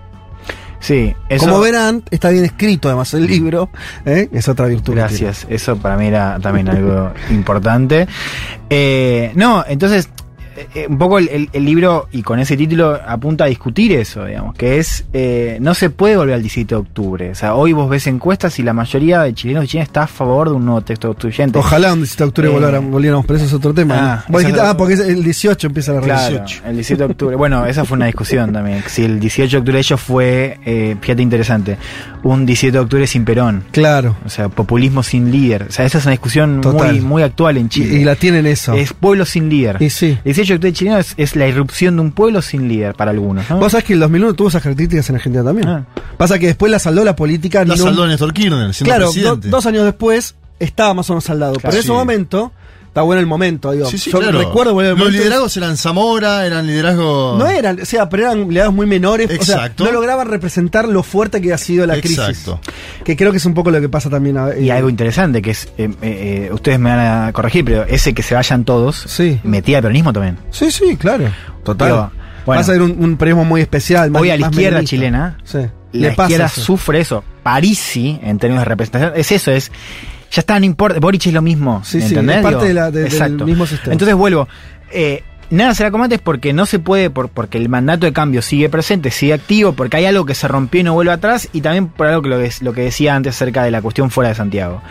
sí, 0.80 1.14
eso, 1.28 1.46
Como 1.46 1.60
verán, 1.60 2.04
está 2.10 2.30
bien 2.30 2.46
escrito 2.46 2.88
además 2.88 3.14
el 3.16 3.28
libro. 3.28 3.70
¿eh? 4.06 4.30
Es 4.32 4.48
otra 4.48 4.68
virtud. 4.68 4.96
Gracias, 4.96 5.46
eso 5.50 5.76
para 5.76 5.98
mí 5.98 6.08
era 6.08 6.40
también 6.40 6.70
algo 6.70 7.12
importante. 7.30 8.08
Eh, 8.70 9.34
no, 9.36 9.66
entonces, 9.68 10.08
eh, 10.76 10.88
un 10.90 10.98
poco 10.98 11.18
el, 11.20 11.30
el- 11.30 11.50
el 11.54 11.66
libro, 11.66 12.08
y 12.12 12.22
con 12.22 12.40
ese 12.40 12.58
título, 12.58 13.00
apunta 13.06 13.46
a 13.46 13.48
discutir 13.48 13.92
eso, 13.94 14.26
digamos, 14.26 14.56
que 14.56 14.78
es, 14.80 15.06
eh, 15.14 15.58
no 15.62 15.74
se 15.74 15.90
puede 15.90 16.18
volver 16.18 16.36
al 16.36 16.42
17 16.42 16.76
de 16.76 16.80
octubre. 16.82 17.30
O 17.32 17.36
sea, 17.36 17.56
hoy 17.56 17.74
vos 17.74 17.90
ves 17.90 18.08
encuestas 18.08 18.58
y 18.60 18.64
la 18.64 18.74
mayoría 18.74 19.22
de 19.22 19.34
chilenos 19.34 19.66
y 19.66 19.68
chilenas 19.68 19.90
está 19.90 20.04
a 20.04 20.08
favor 20.08 20.50
de 20.50 20.56
un 20.56 20.66
nuevo 20.66 20.82
texto 20.82 21.08
constituyente. 21.10 21.58
Ojalá 21.60 21.94
un 21.94 22.00
17 22.00 22.24
de 22.24 22.28
octubre 22.30 22.50
Eh, 22.50 22.52
volviéramos, 22.54 22.92
volviéramos, 22.92 23.26
pero 23.26 23.38
eso 23.38 23.46
es 23.46 23.54
otro 23.54 23.74
tema. 23.74 23.96
ah, 23.98 24.26
ah, 24.64 24.78
porque 24.78 24.94
el 24.96 25.24
18 25.24 25.68
empieza 25.68 25.94
la 25.94 26.02
Claro, 26.02 26.30
revolución. 26.34 26.62
el 26.68 26.74
17 26.76 27.04
de 27.04 27.12
octubre. 27.12 27.36
Bueno, 27.36 27.66
esa 27.66 27.86
fue 27.86 27.96
una 27.98 28.06
discusión 28.08 28.52
también. 28.54 28.84
Si 28.88 29.04
el 29.04 29.20
18 29.20 29.52
de 29.52 29.58
octubre 29.60 29.74
de 29.78 29.80
ellos 29.82 30.02
fue, 30.02 30.60
eh, 30.66 30.96
fíjate 31.02 31.22
interesante, 31.22 31.78
un 32.24 32.46
17 32.46 32.72
de 32.78 32.80
octubre 32.84 33.08
sin 33.08 33.26
Perón. 33.26 33.64
Claro. 33.72 34.16
O 34.26 34.30
sea, 34.30 34.50
populismo 34.50 35.04
sin 35.04 35.32
líder. 35.32 35.64
O 35.70 35.72
sea, 35.72 35.86
esa 35.86 35.98
es 35.98 36.06
una 36.06 36.12
discusión 36.12 36.62
Total. 36.62 36.92
muy, 36.94 37.02
muy 37.02 37.24
actual 37.24 37.58
en 37.58 37.66
Y, 37.66 37.70
Chile. 37.70 37.96
y 38.00 38.04
la 38.04 38.16
tienen 38.16 38.46
eso. 38.46 38.74
Es 38.74 38.94
pueblo 38.94 39.26
sin 39.26 39.50
líder. 39.50 39.78
Y 39.82 39.90
sí. 39.90 40.18
El 40.24 40.34
18 40.34 40.51
chileno 40.60 40.98
es, 40.98 41.14
es 41.18 41.36
la 41.36 41.48
irrupción 41.48 41.96
de 41.96 42.02
un 42.02 42.12
pueblo 42.12 42.42
sin 42.42 42.68
líder 42.68 42.94
para 42.96 43.12
algunos. 43.12 43.50
¿no? 43.50 43.58
Vos 43.60 43.72
sabés 43.72 43.86
que 43.86 43.94
el 43.94 44.00
2001 44.00 44.34
tuvo 44.34 44.48
esas 44.50 44.62
características 44.64 45.10
en 45.10 45.16
Argentina 45.16 45.44
también. 45.44 45.68
Ah. 45.68 45.86
Pasa 46.18 46.38
que 46.40 46.48
después 46.48 46.72
la 46.72 46.80
saldó 46.80 47.04
la 47.04 47.16
política. 47.16 47.64
La 47.66 47.74
un- 47.74 47.80
saldó 47.80 48.08
Néstor 48.08 48.34
Kirchner, 48.34 48.74
siendo 48.74 48.94
Claro, 48.96 49.12
do- 49.12 49.36
dos 49.50 49.66
años 49.66 49.86
después 49.86 50.36
estaba 50.60 50.94
más 50.94 51.10
o 51.10 51.14
menos 51.14 51.24
saldado. 51.24 51.54
Claro. 51.54 51.62
Pero 51.64 51.74
en 51.74 51.80
ese 51.80 51.88
Sí. 51.88 51.94
momento 51.94 52.52
está 52.92 53.04
bueno 53.04 53.22
el 53.22 53.26
momento, 53.26 53.72
digo. 53.72 53.86
Sí, 53.86 53.98
sí, 53.98 54.12
Yo 54.12 54.20
claro. 54.20 54.38
recuerdo 54.40 54.74
bueno, 54.74 54.90
el 54.90 54.98
Los 55.00 55.14
liderazgos 55.14 55.56
eran 55.56 55.78
Zamora, 55.78 56.46
eran 56.46 56.68
liderazgos. 56.68 57.40
No 57.40 57.48
eran, 57.48 57.80
o 57.80 57.86
sea, 57.86 58.10
pero 58.10 58.24
eran 58.24 58.50
liderazgos 58.50 58.76
muy 58.76 58.86
menores. 58.86 59.30
O 59.30 59.34
Exacto. 59.34 59.86
sea, 59.86 59.94
no 59.94 59.98
lograban 60.00 60.28
representar 60.28 60.90
lo 60.90 61.02
fuerte 61.02 61.40
que 61.42 61.54
ha 61.54 61.58
sido 61.58 61.86
la 61.88 61.96
Exacto. 61.96 62.60
crisis. 62.62 63.04
Que 63.06 63.16
creo 63.16 63.32
que 63.32 63.38
es 63.38 63.46
un 63.46 63.54
poco 63.54 63.72
lo 63.72 63.80
que 63.80 63.88
pasa 63.88 64.10
también. 64.10 64.38
a- 64.38 64.58
Y 64.58 64.70
eh, 64.70 64.74
algo 64.74 64.90
interesante 64.90 65.42
que 65.42 65.52
es, 65.52 65.70
eh, 65.78 65.90
eh, 66.02 66.50
ustedes 66.52 66.80
me 66.80 66.90
van 66.90 67.28
a 67.28 67.32
corregir, 67.32 67.64
pero 67.64 67.84
ese 67.86 68.14
que 68.14 68.24
se 68.24 68.36
vayan 68.36 68.66
todos, 68.66 68.98
Sí. 69.08 69.40
metía 69.44 69.78
el 69.78 69.84
peronismo 69.84 70.12
también. 70.12 70.38
Sí, 70.52 70.70
sí, 70.70 70.98
claro. 70.98 71.30
Total. 71.64 71.88
Digo, 71.88 72.12
bueno. 72.46 72.60
Pasa 72.60 72.72
a 72.74 72.76
ser 72.76 72.82
un, 72.82 73.02
un 73.02 73.16
periodismo 73.16 73.46
muy 73.46 73.62
especial. 73.62 74.12
más- 74.12 74.22
Hoy 74.22 74.32
a 74.32 74.38
la 74.38 74.48
izquierda 74.50 74.84
chilena, 74.84 75.38
Sí. 75.46 75.60
la 75.60 75.70
Le 75.94 76.12
pasa 76.12 76.24
izquierda 76.24 76.46
eso. 76.48 76.62
sufre 76.62 77.00
eso. 77.00 77.24
Parisi, 77.42 78.20
en 78.22 78.38
términos 78.38 78.62
de 78.64 78.66
representación, 78.70 79.14
es 79.16 79.32
eso, 79.32 79.52
es. 79.52 79.72
Ya 80.32 80.40
está, 80.40 80.60
no 80.60 80.66
importa. 80.66 81.00
Boric 81.00 81.28
es 81.28 81.34
lo 81.34 81.42
mismo. 81.42 81.82
Sí, 81.84 82.00
sí, 82.02 82.08
¿entendés? 82.10 82.38
es 82.38 82.44
parte 82.44 82.66
de 82.66 82.74
la- 82.74 82.90
de- 82.92 83.10
del 83.10 83.46
mismo 83.46 83.66
sistema. 83.66 83.92
Entonces 83.94 84.16
vuelvo. 84.16 84.48
Eh, 84.92 85.24
nada 85.52 85.76
será 85.76 85.92
como 85.92 86.04
antes 86.06 86.20
porque 86.20 86.54
no 86.54 86.66
se 86.66 86.80
puede, 86.80 87.10
por, 87.10 87.30
porque 87.30 87.58
el 87.58 87.70
mandato 87.70 88.06
de 88.06 88.14
cambio 88.14 88.42
sigue 88.42 88.70
presente, 88.70 89.12
sigue 89.12 89.34
activo, 89.34 89.74
porque 89.74 89.98
hay 89.98 90.06
algo 90.06 90.26
que 90.26 90.34
se 90.34 90.48
rompió 90.48 90.82
y 90.82 90.84
no 90.84 90.94
vuelve 90.94 91.12
atrás, 91.12 91.50
y 91.54 91.62
también 91.62 91.88
por 91.88 92.08
algo 92.08 92.22
que 92.22 92.30
lo, 92.30 92.38
des- 92.38 92.62
lo 92.62 92.74
que 92.74 92.82
decía 92.82 93.16
antes 93.16 93.36
acerca 93.36 93.64
de 93.64 93.72
la 93.72 93.82
cuestión 93.82 94.10
fuera 94.10 94.30
de 94.30 94.36
Santiago. 94.36 94.82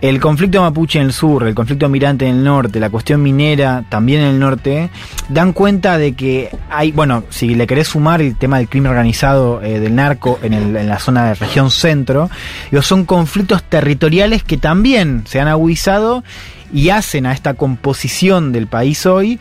El 0.00 0.20
conflicto 0.20 0.60
mapuche 0.62 0.98
en 0.98 1.06
el 1.06 1.12
sur, 1.12 1.46
el 1.46 1.54
conflicto 1.54 1.88
migrante 1.88 2.26
en 2.26 2.36
el 2.36 2.44
norte, 2.44 2.80
la 2.80 2.90
cuestión 2.90 3.22
minera 3.22 3.84
también 3.88 4.20
en 4.22 4.28
el 4.28 4.38
norte, 4.38 4.90
dan 5.28 5.52
cuenta 5.52 5.98
de 5.98 6.12
que 6.14 6.50
hay, 6.70 6.90
bueno, 6.92 7.24
si 7.30 7.54
le 7.54 7.66
querés 7.66 7.88
sumar 7.88 8.20
el 8.22 8.36
tema 8.36 8.58
del 8.58 8.68
crimen 8.68 8.90
organizado 8.90 9.62
eh, 9.62 9.78
del 9.80 9.94
narco 9.94 10.38
en, 10.42 10.54
el- 10.54 10.76
en 10.76 10.88
la 10.88 10.98
zona 10.98 11.26
de 11.26 11.34
región 11.34 11.70
centro, 11.70 12.30
digo, 12.70 12.82
son 12.82 13.04
conflictos 13.04 13.62
territoriales 13.62 14.42
que 14.42 14.56
también 14.56 15.22
se 15.26 15.40
han 15.40 15.48
agudizado 15.48 16.24
y 16.72 16.90
hacen 16.90 17.26
a 17.26 17.32
esta 17.32 17.54
composición 17.54 18.52
del 18.52 18.66
país 18.66 19.06
hoy 19.06 19.38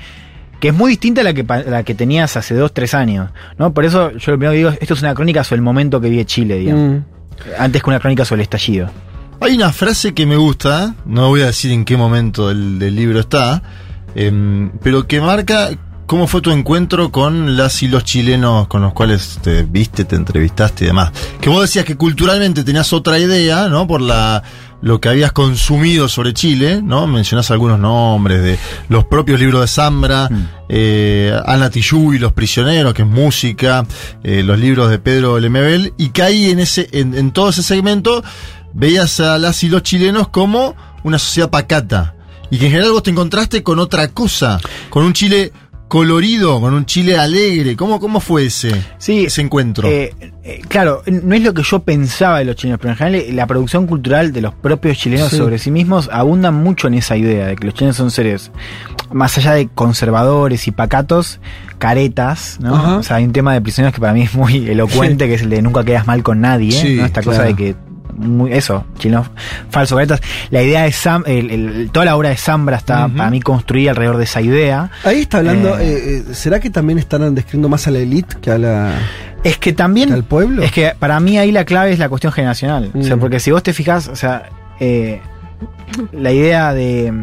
que 0.60 0.70
es 0.70 0.74
muy 0.74 0.92
distinta 0.92 1.22
a 1.22 1.24
la 1.24 1.34
que, 1.34 1.44
la 1.44 1.84
que 1.84 1.94
tenías 1.96 2.36
hace 2.38 2.56
dos, 2.56 2.74
tres 2.74 2.94
años, 2.94 3.30
¿no? 3.58 3.74
Por 3.74 3.86
eso 3.86 4.12
yo 4.12 4.32
lo 4.32 4.38
primero 4.38 4.52
que 4.52 4.58
digo, 4.58 4.70
esto 4.80 4.94
es 4.94 5.02
una 5.02 5.14
crónica 5.14 5.44
sobre 5.44 5.58
el 5.58 5.64
momento 5.64 6.02
que 6.02 6.10
vive 6.10 6.26
Chile, 6.26 6.58
digamos, 6.58 7.02
Mm. 7.02 7.04
antes 7.60 7.84
que 7.84 7.90
una 7.90 8.00
crónica 8.00 8.26
sobre 8.26 8.42
el 8.42 8.44
estallido. 8.44 8.90
Hay 9.40 9.56
una 9.56 9.72
frase 9.72 10.14
que 10.16 10.26
me 10.26 10.36
gusta, 10.36 10.96
no 11.06 11.28
voy 11.28 11.42
a 11.42 11.46
decir 11.48 11.72
en 11.72 11.86
qué 11.86 11.96
momento 11.96 12.48
del, 12.48 12.80
del 12.80 12.96
libro 12.96 13.20
está, 13.20 13.62
em, 14.16 14.72
pero 14.82 15.06
que 15.08 15.22
marca 15.22 15.70
cómo 16.08 16.26
fue 16.26 16.42
tu 16.42 16.52
encuentro 16.52 17.12
con 17.12 17.56
las 17.58 17.84
y 17.84 17.88
los 17.90 18.04
chilenos 18.06 18.68
con 18.68 18.82
los 18.82 18.94
cuales 18.94 19.40
te 19.44 19.64
viste, 19.64 20.06
te 20.06 20.16
entrevistaste 20.16 20.86
y 20.86 20.88
demás. 20.88 21.12
Que 21.42 21.50
vos 21.50 21.62
decías 21.62 21.86
que 21.86 21.96
culturalmente 21.98 22.64
tenías 22.64 22.94
otra 22.94 23.20
idea, 23.20 23.68
¿no? 23.68 23.86
Por 23.86 24.02
la 24.02 24.42
lo 24.82 25.02
que 25.02 25.10
habías 25.10 25.32
consumido 25.32 26.08
sobre 26.08 26.34
Chile, 26.34 26.82
¿no? 26.84 27.08
Mencionás 27.08 27.52
algunos 27.52 27.80
nombres 27.80 28.44
de 28.44 28.60
los 28.90 29.06
propios 29.06 29.40
libros 29.40 29.62
de 29.62 29.68
Zambra, 29.68 30.30
eh, 30.70 31.38
Ana 31.46 31.70
Tijoux 31.70 32.14
y 32.16 32.20
Los 32.20 32.34
Prisioneros, 32.34 32.94
que 32.94 33.02
es 33.02 33.08
música, 33.08 33.86
eh, 34.24 34.44
los 34.44 34.60
libros 34.60 34.90
de 34.90 35.00
Pedro 35.00 35.40
Lemebel, 35.40 35.94
y 35.98 36.10
que 36.10 36.22
ahí 36.22 36.52
en 36.52 36.60
ese, 36.60 36.88
en, 36.92 37.16
en 37.16 37.32
todo 37.32 37.50
ese 37.50 37.64
segmento 37.64 38.24
veías 38.74 39.20
a 39.20 39.38
las 39.38 39.64
y 39.64 39.70
los 39.70 39.84
chilenos 39.84 40.28
como 40.28 40.76
una 41.04 41.20
sociedad 41.20 41.50
pacata. 41.50 42.14
Y 42.50 42.60
que 42.60 42.68
en 42.68 42.72
general 42.72 42.92
vos 42.92 43.04
te 43.04 43.12
encontraste 43.12 43.62
con 43.62 43.80
otra 43.80 44.08
cosa, 44.10 44.60
con 44.90 45.04
un 45.04 45.14
Chile 45.14 45.52
colorido, 45.88 46.60
con 46.60 46.74
un 46.74 46.86
Chile 46.86 47.18
alegre. 47.18 47.76
¿Cómo, 47.76 48.00
cómo 48.00 48.20
fue 48.20 48.46
ese, 48.48 48.72
Sí, 48.98 49.26
ese 49.26 49.42
encuentro? 49.42 49.88
Eh, 49.88 50.14
eh, 50.44 50.62
claro, 50.68 51.02
no 51.06 51.34
es 51.36 51.42
lo 51.42 51.54
que 51.54 51.64
yo 51.64 51.80
pensaba 51.80 52.40
de 52.40 52.46
los 52.46 52.56
chilenos, 52.56 52.80
pero 52.80 52.92
en 52.92 52.98
general 52.98 53.22
eh, 53.22 53.34
la 53.34 53.48
producción 53.48 53.88
cultural 53.88 54.32
de 54.34 54.42
los 54.42 54.54
propios 54.54 54.98
chilenos 54.98 55.30
Sí. 55.30 55.38
sobre 55.38 55.58
sí 55.60 55.72
mismos 55.72 56.10
abunda 56.12 56.52
mucho 56.52 56.88
en 56.88 56.96
esa 56.96 57.16
idea 57.18 57.48
de 57.48 57.56
que 57.56 57.66
los 57.66 57.74
chilenos 57.74 57.96
son 57.96 58.12
seres, 58.12 58.52
más 59.12 59.38
allá 59.38 59.54
de 59.54 59.68
conservadores 59.68 60.68
y 60.68 60.72
pacatos, 60.72 61.40
caretas, 61.80 62.58
¿no? 62.60 62.76
Ajá. 62.76 62.96
O 62.98 63.04
sea, 63.04 63.18
hay 63.18 63.24
un 63.26 63.32
tema 63.32 63.54
de 63.54 63.62
prisioneros 63.62 63.94
que 63.94 64.02
para 64.02 64.14
mí 64.14 64.24
es 64.24 64.34
muy 64.34 64.68
elocuente, 64.70 65.28
que 65.28 65.36
es 65.36 65.42
el 65.44 65.50
de 65.50 65.62
nunca 65.62 65.84
quedas 65.86 66.06
mal 66.08 66.24
con 66.24 66.42
nadie, 66.42 66.96
¿no? 66.98 67.06
Esta 67.06 67.22
cosa 67.24 67.44
de 67.44 67.56
que 67.56 67.76
muy, 68.18 68.52
eso, 68.54 68.86
chilenos 68.98 69.28
falsos 69.70 69.96
caretas. 69.96 70.22
La 70.50 70.62
idea 70.62 70.84
de 70.84 70.92
Sam, 70.92 71.24
el- 71.26 71.50
el- 71.52 71.90
toda 71.92 72.06
la 72.06 72.16
obra 72.18 72.30
de 72.30 72.38
Zambra 72.38 72.76
está 72.78 73.08
para 73.08 73.30
mí 73.30 73.40
construida 73.42 73.92
alrededor 73.92 74.18
de 74.18 74.24
esa 74.26 74.42
idea. 74.42 74.90
Ahí 75.04 75.22
está 75.22 75.38
hablando. 75.38 75.78
Eh. 75.80 75.88
eh, 75.88 76.24
eh, 76.30 76.34
¿Será 76.34 76.60
que 76.60 76.70
también 76.70 77.00
están 77.00 77.34
describiendo 77.36 77.70
más 77.70 77.88
a 77.88 77.92
la 77.92 78.00
élite 78.00 78.36
que 78.42 78.52
a 78.52 78.58
la, 78.58 78.94
Es 79.44 79.58
que 79.58 79.72
también. 79.74 80.10
que 80.10 80.16
al 80.16 80.24
pueblo? 80.24 80.64
Es 80.64 80.72
que 80.72 80.94
para 81.00 81.20
mí 81.20 81.38
ahí 81.38 81.52
la 81.52 81.64
clave 81.66 81.92
es 81.94 82.00
la 82.00 82.10
cuestión 82.10 82.34
generacional. 82.34 82.92
O 82.94 83.04
sea, 83.04 83.16
Mm. 83.16 83.20
porque 83.20 83.40
si 83.40 83.52
vos 83.52 83.62
te 83.64 83.72
fijas, 83.74 84.08
o 84.08 84.16
sea, 84.16 84.50
eh, 84.80 85.22
la 86.12 86.32
idea 86.32 86.74
de. 86.74 87.14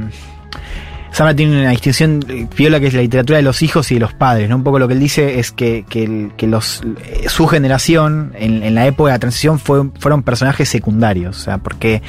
Sama 1.15 1.35
tiene 1.37 1.61
una 1.61 1.71
distinción 1.71 2.19
piola 2.57 2.81
que 2.81 2.89
es 2.89 2.95
la 2.95 3.01
literatura 3.01 3.37
de 3.37 3.45
los 3.45 3.63
hijos 3.63 3.89
y 3.93 3.95
de 3.95 4.01
los 4.01 4.13
padres, 4.15 4.49
¿no? 4.49 4.57
Un 4.57 4.65
poco 4.65 4.81
lo 4.81 4.89
que 4.89 4.95
él 4.95 5.01
dice 5.01 5.39
es 5.39 5.53
que, 5.53 5.85
que, 5.89 6.31
que 6.37 6.49
los, 6.49 6.83
eh, 7.05 7.29
su 7.29 7.47
generación, 7.47 8.33
en, 8.37 8.75
la 8.75 8.87
época 8.87 9.11
de 9.11 9.15
la 9.15 9.19
transición, 9.21 9.61
fue- 9.61 9.91
fueron 10.01 10.25
personajes 10.25 10.69
secundarios. 10.69 11.39
O 11.39 11.41
sea, 11.41 11.59
porque 11.59 12.03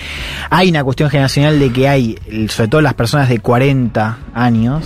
hay 0.50 0.70
una 0.72 0.84
cuestión 0.84 1.12
generacional 1.12 1.60
de 1.60 1.72
que 1.72 1.88
hay, 1.88 2.18
sobre 2.50 2.68
todo 2.68 2.82
las 2.82 2.96
personas 2.96 3.30
de 3.30 3.38
40 3.40 4.18
años, 4.34 4.84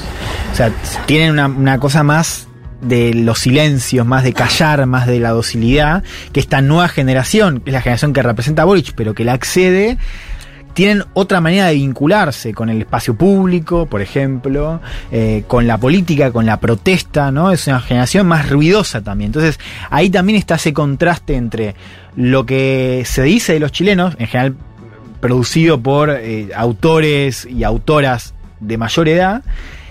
o 0.51 0.55
sea, 0.55 0.69
tienen 1.05 1.31
una, 1.31 1.47
una 1.47 1.79
cosa 1.79 2.03
más 2.03 2.47
de 2.81 3.13
los 3.13 3.39
silencios, 3.39 4.05
más 4.05 4.23
de 4.25 4.33
callar, 4.33 4.85
más 4.85 5.07
de 5.07 5.19
la 5.21 5.29
docilidad, 5.29 6.03
que 6.33 6.41
esta 6.41 6.61
nueva 6.61 6.89
generación, 6.89 7.61
que 7.61 7.69
es 7.69 7.73
la 7.73 7.81
generación 7.81 8.11
que 8.11 8.21
representa 8.21 8.63
a 8.63 8.65
Boric, 8.65 8.91
pero 8.95 9.13
que 9.13 9.23
la 9.23 9.31
accede, 9.33 9.97
tienen 10.79 11.03
otra 11.13 11.41
manera 11.41 11.65
de 11.65 11.73
vincularse 11.73 12.53
con 12.53 12.69
el 12.69 12.79
espacio 12.79 13.13
público, 13.13 13.85
por 13.85 14.01
ejemplo, 14.01 14.79
eh, 15.11 15.43
con 15.45 15.67
la 15.67 15.77
política, 15.77 16.31
con 16.31 16.45
la 16.45 16.61
protesta, 16.61 17.31
¿no? 17.31 17.51
Es 17.51 17.67
una 17.67 17.81
generación 17.81 18.25
más 18.27 18.49
ruidosa 18.49 19.01
también. 19.01 19.27
Entonces, 19.27 19.59
ahí 19.89 20.09
también 20.09 20.39
está 20.39 20.55
ese 20.55 20.71
contraste 20.71 21.35
entre 21.35 21.75
lo 22.15 22.45
que 22.45 23.03
se 23.05 23.23
dice 23.23 23.51
de 23.51 23.59
los 23.59 23.73
chilenos, 23.73 24.15
en 24.19 24.27
general 24.27 24.55
producido 25.19 25.81
por 25.81 26.11
eh, 26.11 26.47
autores 26.55 27.45
y 27.45 27.65
autoras 27.65 28.33
de 28.61 28.77
mayor 28.77 29.09
edad, 29.09 29.43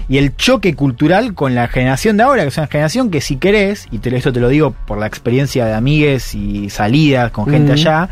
y 0.09 0.16
el 0.16 0.37
choque 0.37 0.74
cultural 0.74 1.35
con 1.35 1.55
la 1.55 1.68
generación 1.68 2.16
de 2.16 2.22
ahora, 2.22 2.44
que 2.44 2.48
es 2.48 2.57
una 2.57 2.66
generación 2.66 3.11
que 3.11 3.20
si 3.20 3.37
querés, 3.37 3.88
y 3.90 3.98
te, 3.98 4.16
esto 4.16 4.33
te 4.33 4.40
lo 4.40 4.48
digo 4.48 4.74
por 4.87 4.96
la 4.96 5.07
experiencia 5.07 5.66
de 5.66 5.74
amigues 5.74 6.35
y 6.35 6.70
salidas 6.70 7.31
con 7.31 7.44
gente 7.44 7.72
Mm. 7.72 7.74
allá, 7.74 8.09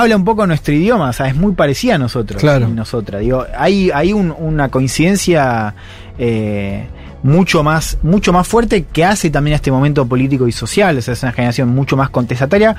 habla 0.00 0.16
un 0.16 0.24
poco 0.24 0.46
nuestro 0.46 0.74
idioma, 0.74 1.10
o 1.10 1.12
sea, 1.12 1.28
es 1.28 1.36
muy 1.36 1.52
parecida 1.52 1.94
a 1.94 1.98
nosotros 1.98 2.40
Claro. 2.40 2.68
y 2.68 2.72
nosotras. 2.72 3.20
Digo, 3.20 3.44
hay, 3.56 3.90
hay 3.92 4.12
un- 4.12 4.34
una 4.38 4.68
coincidencia 4.68 5.74
eh, 6.18 6.86
mucho 7.22 7.62
más, 7.62 7.98
mucho 8.02 8.32
más 8.32 8.46
fuerte 8.46 8.84
que 8.92 9.04
hace 9.04 9.30
también 9.30 9.52
a 9.54 9.56
este 9.56 9.70
momento 9.70 10.06
político 10.06 10.46
y 10.48 10.52
social. 10.52 10.96
O 10.96 11.02
sea, 11.02 11.14
es 11.14 11.22
una 11.22 11.32
generación 11.32 11.68
mucho 11.68 11.96
más 11.96 12.08
contestataria 12.10 12.76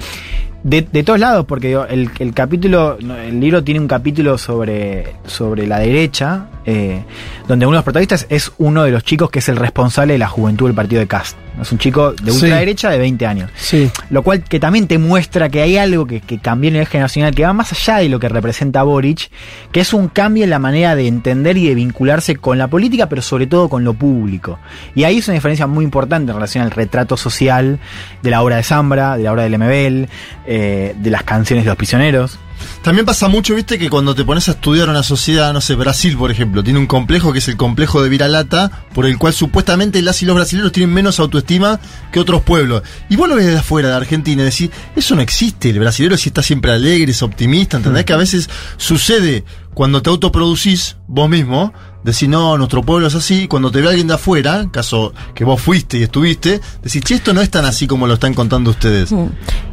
de, 0.69 0.81
de 0.81 1.03
todos 1.03 1.19
lados, 1.19 1.45
porque 1.45 1.67
digo, 1.69 1.85
el, 1.85 2.09
el 2.19 2.33
capítulo, 2.33 2.97
el 2.99 3.39
libro 3.39 3.63
tiene 3.63 3.79
un 3.79 3.87
capítulo 3.87 4.37
sobre, 4.37 5.13
sobre 5.25 5.65
la 5.65 5.79
derecha, 5.79 6.47
eh, 6.65 7.03
donde 7.47 7.65
uno 7.65 7.75
de 7.75 7.77
los 7.77 7.83
protagonistas 7.85 8.27
es 8.29 8.51
uno 8.57 8.83
de 8.83 8.91
los 8.91 9.03
chicos 9.05 9.29
que 9.29 9.39
es 9.39 9.47
el 9.47 9.55
responsable 9.55 10.13
de 10.13 10.19
la 10.19 10.27
juventud 10.27 10.65
del 10.67 10.75
partido 10.75 10.99
de 10.99 11.07
Cast. 11.07 11.37
Es 11.61 11.71
un 11.71 11.79
chico 11.79 12.11
de 12.11 12.31
Sí. 12.31 12.43
ultraderecha 12.43 12.89
de 12.91 12.99
20 12.99 13.25
años. 13.25 13.49
Sí. 13.55 13.89
Lo 14.11 14.21
cual 14.21 14.43
que 14.43 14.59
también 14.59 14.87
te 14.87 14.99
muestra 14.99 15.49
que 15.49 15.61
hay 15.61 15.77
algo 15.77 16.05
que, 16.05 16.19
que 16.21 16.37
cambió 16.37 16.69
en 16.69 16.75
el 16.75 16.85
generacional, 16.85 17.33
que 17.33 17.43
va 17.43 17.53
más 17.53 17.71
allá 17.71 17.97
de 17.97 18.09
lo 18.09 18.19
que 18.19 18.29
representa 18.29 18.83
Boric, 18.83 19.31
que 19.71 19.79
es 19.79 19.91
un 19.93 20.07
cambio 20.09 20.43
en 20.43 20.51
la 20.51 20.59
manera 20.59 20.95
de 20.95 21.07
entender 21.07 21.57
y 21.57 21.67
de 21.67 21.73
vincularse 21.75 22.35
con 22.35 22.57
la 22.59 22.67
política, 22.67 23.09
pero 23.09 23.21
sobre 23.23 23.47
todo 23.47 23.69
con 23.69 23.83
lo 23.83 23.93
público. 23.95 24.59
Y 24.93 25.05
ahí 25.05 25.17
es 25.17 25.27
una 25.29 25.35
diferencia 25.35 25.65
muy 25.65 25.83
importante 25.85 26.29
en 26.31 26.35
relación 26.35 26.63
al 26.63 26.69
retrato 26.71 27.17
social 27.17 27.79
de 28.21 28.29
la 28.29 28.43
obra 28.43 28.57
de 28.57 28.63
Zambra, 28.63 29.17
de 29.17 29.23
la 29.23 29.31
obra 29.31 29.43
de 29.43 29.49
Lemebel, 29.49 30.09
eh, 30.45 30.56
de 30.59 31.09
las 31.09 31.23
canciones 31.23 31.65
de 31.65 31.69
los 31.69 31.77
prisioneros. 31.77 32.39
También 32.81 33.05
pasa 33.05 33.27
mucho, 33.27 33.55
viste, 33.55 33.77
que 33.77 33.89
cuando 33.89 34.15
te 34.15 34.23
pones 34.23 34.47
a 34.47 34.51
estudiar 34.51 34.89
una 34.89 35.03
sociedad, 35.03 35.53
no 35.53 35.61
sé, 35.61 35.75
Brasil, 35.75 36.17
por 36.17 36.31
ejemplo, 36.31 36.63
tiene 36.63 36.79
un 36.79 36.87
complejo 36.87 37.33
que 37.33 37.39
es 37.39 37.47
el 37.47 37.57
complejo 37.57 38.01
de 38.01 38.09
Viralata, 38.09 38.85
por 38.93 39.05
el 39.05 39.17
cual 39.17 39.33
supuestamente 39.33 40.01
las 40.01 40.21
y 40.23 40.25
los 40.25 40.35
brasileños 40.35 40.71
tienen 40.71 40.93
menos 40.93 41.19
autoestima 41.19 41.79
que 42.11 42.19
otros 42.19 42.43
pueblos. 42.43 42.83
Y 43.09 43.15
vos 43.15 43.27
lo 43.27 43.35
ves 43.35 43.47
de 43.47 43.57
afuera 43.57 43.89
de 43.89 43.95
Argentina 43.95 44.41
y 44.41 44.45
decís, 44.45 44.69
eso 44.95 45.15
no 45.15 45.21
existe, 45.21 45.69
el 45.69 45.79
brasilero 45.79 46.17
sí 46.17 46.29
está 46.29 46.41
siempre 46.41 46.71
alegre, 46.71 47.11
es 47.11 47.21
optimista, 47.21 47.77
¿entendés? 47.77 48.05
Que 48.05 48.13
a 48.13 48.17
veces 48.17 48.49
sucede 48.77 49.43
cuando 49.73 50.01
te 50.01 50.09
autoproducís 50.09 50.97
vos 51.07 51.29
mismo, 51.29 51.73
decís, 52.07 52.29
no, 52.29 52.57
nuestro 52.57 52.83
pueblo 52.83 53.07
es 53.07 53.15
así, 53.15 53.47
cuando 53.47 53.69
te 53.69 53.81
ve 53.81 53.89
alguien 53.89 54.07
de 54.07 54.13
afuera, 54.13 54.67
caso 54.71 55.13
que 55.35 55.43
vos 55.43 55.61
fuiste 55.61 55.97
y 55.97 56.03
estuviste, 56.03 56.61
decís, 56.81 57.03
che, 57.03 57.15
esto 57.15 57.33
no 57.33 57.41
es 57.41 57.49
tan 57.49 57.65
así 57.65 57.85
como 57.85 58.07
lo 58.07 58.13
están 58.13 58.33
contando 58.33 58.71
ustedes. 58.71 59.11
Mm. 59.11 59.25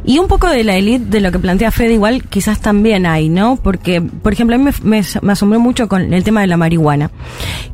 Y 0.03 0.19
un 0.19 0.27
poco 0.27 0.47
de 0.47 0.63
la 0.63 0.75
élite, 0.75 1.05
de 1.05 1.21
lo 1.21 1.31
que 1.31 1.39
plantea 1.39 1.71
Fede, 1.71 1.93
igual 1.93 2.23
quizás 2.23 2.59
también 2.59 3.05
hay, 3.05 3.29
¿no? 3.29 3.55
Porque, 3.55 4.01
por 4.01 4.33
ejemplo, 4.33 4.55
a 4.55 4.59
mí 4.59 4.65
me, 4.83 5.01
me, 5.21 5.31
asombró 5.31 5.59
mucho 5.59 5.87
con 5.87 6.13
el 6.13 6.23
tema 6.23 6.41
de 6.41 6.47
la 6.47 6.57
marihuana. 6.57 7.09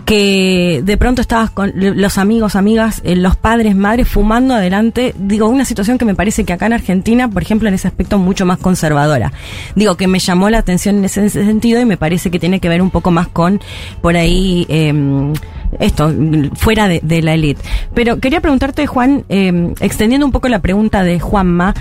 Que 0.06 0.82
de 0.84 0.97
pronto 0.97 1.21
estabas 1.21 1.50
con 1.50 1.74
los 1.76 2.17
amigos, 2.17 2.56
amigas, 2.56 3.02
eh, 3.04 3.15
los 3.15 3.36
padres, 3.36 3.76
madres 3.76 4.08
fumando 4.08 4.54
adelante. 4.54 5.15
Digo, 5.17 5.47
una 5.47 5.65
situación 5.65 5.97
que 5.97 6.06
me 6.06 6.15
parece 6.15 6.43
que 6.43 6.54
acá 6.54 6.67
en 6.67 6.74
Argentina, 6.74 7.30
por 7.30 7.41
ejemplo, 7.41 7.67
en 7.67 7.74
ese 7.74 7.88
aspecto 7.88 8.17
mucho 8.17 8.45
más 8.45 8.60
conservadora. 8.60 9.34
Digo, 9.76 9.95
que 9.95 10.08
me 10.08 10.19
llamó 10.19 10.50
la 10.50 10.60
atención 10.60 10.97
en 10.97 11.06
ese, 11.06 11.21
en 11.21 11.26
ese 11.26 11.45
sentido 11.45 11.82
y 11.82 11.86
me 11.86 11.97
parece 11.97 12.30
que 12.30 12.39
tiene 12.39 12.60
que 12.60 12.69
ver 12.69 12.82
un 12.82 12.91
poco 12.91 13.12
más 13.12 13.28
con 13.28 13.60
por 14.02 14.15
ahí 14.15 14.50
eh, 14.69 15.33
esto, 15.79 16.11
fuera 16.55 16.87
de, 16.87 17.21
la 17.21 17.33
élite. 17.33 17.61
Pero 17.93 18.19
quería 18.19 18.41
preguntarte, 18.41 18.87
Juan, 18.87 19.23
eh, 19.29 19.73
extendiendo 19.79 20.25
un 20.25 20.31
poco 20.31 20.47
la 20.49 20.59
pregunta 20.59 21.03
de 21.03 21.19
Juanma, 21.19 21.73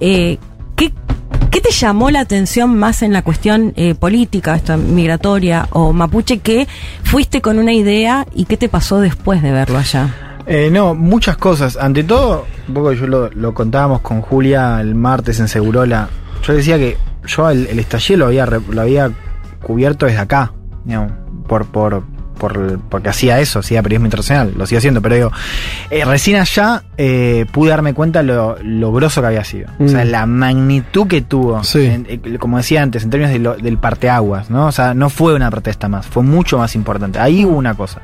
eh, 0.00 0.38
¿qué, 0.76 0.92
¿qué 1.50 1.60
te 1.60 1.70
llamó 1.70 2.10
la 2.10 2.20
atención 2.20 2.78
más 2.78 3.02
en 3.02 3.12
la 3.12 3.22
cuestión 3.22 3.72
eh, 3.76 3.94
política, 3.94 4.54
esto, 4.56 4.76
migratoria 4.76 5.68
o 5.70 5.92
mapuche, 5.92 6.38
que 6.38 6.66
fuiste 7.02 7.40
con 7.40 7.58
una 7.58 7.72
idea 7.72 8.26
y 8.34 8.46
qué 8.46 8.56
te 8.56 8.68
pasó 8.68 9.00
después 9.00 9.42
de 9.42 9.52
verlo 9.52 9.78
allá? 9.78 10.14
Eh, 10.46 10.68
no, 10.70 10.94
muchas 10.94 11.36
cosas. 11.36 11.76
Ante 11.76 12.04
todo, 12.04 12.46
un 12.68 12.74
poco 12.74 12.92
yo 12.92 13.06
lo, 13.06 13.54
contábamos 13.54 14.00
con 14.00 14.20
Julia 14.20 14.78
el 14.80 14.94
martes 14.94 15.40
en 15.40 15.48
Segurola. 15.48 16.08
Yo 16.46 16.52
decía 16.52 16.76
que 16.76 16.96
yo 17.26 17.48
el, 17.48 17.66
el 17.66 17.78
estallido 17.78 18.18
lo 18.20 18.26
había, 18.26 18.44
re- 18.44 18.60
lo 18.68 18.80
había 18.82 19.10
cubierto 19.62 20.04
desde 20.04 20.18
acá, 20.18 20.52
digamos, 20.84 21.12
por, 21.48 21.64
por, 21.66 22.02
por, 22.38 22.78
porque 22.88 23.08
hacía 23.08 23.40
eso, 23.40 23.60
hacía 23.60 23.82
periodismo 23.82 24.06
internacional, 24.06 24.52
lo 24.56 24.66
sigo 24.66 24.78
haciendo, 24.78 25.00
pero 25.02 25.14
digo, 25.14 25.32
eh, 25.90 26.04
recién 26.04 26.40
allá 26.40 26.82
eh, 26.96 27.46
pude 27.52 27.70
darme 27.70 27.94
cuenta 27.94 28.22
lo, 28.22 28.56
lo 28.62 28.92
grosso 28.92 29.20
que 29.20 29.26
había 29.28 29.44
sido. 29.44 29.68
O 29.78 29.88
sea, 29.88 30.04
Mm. 30.04 30.08
la 30.08 30.26
magnitud 30.26 31.06
que 31.06 31.22
tuvo. 31.22 31.62
Sí. 31.64 31.84
En- 31.86 32.06
eh, 32.08 32.38
como 32.38 32.56
decía 32.58 32.82
antes, 32.82 33.02
en 33.04 33.10
términos 33.10 33.32
de 33.32 33.38
lo- 33.38 33.56
del 33.56 33.78
parteaguas, 33.78 34.50
¿no? 34.50 34.66
O 34.66 34.72
sea, 34.72 34.94
no 34.94 35.10
fue 35.10 35.34
una 35.34 35.50
protesta 35.50 35.88
más, 35.88 36.06
fue 36.06 36.22
mucho 36.22 36.58
más 36.58 36.74
importante. 36.74 37.18
Ahí 37.18 37.44
hubo 37.44 37.56
una 37.56 37.74
cosa. 37.74 38.00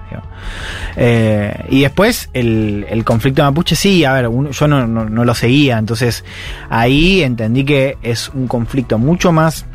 Eh, 0.96 1.54
y 1.70 1.82
después 1.82 2.28
el, 2.32 2.86
el 2.88 3.04
conflicto 3.04 3.42
mapuche, 3.42 3.76
sí, 3.76 4.04
a 4.04 4.12
ver, 4.12 4.28
yo 4.50 4.68
no, 4.68 4.86
no- 4.86 5.04
no 5.08 5.24
lo 5.24 5.34
seguía, 5.34 5.78
entonces 5.78 6.24
ahí 6.68 7.22
entendí 7.22 7.64
que 7.64 7.96
es 8.02 8.28
un 8.30 8.46
conflicto 8.48 8.98
mucho 8.98 9.32
más 9.32 9.66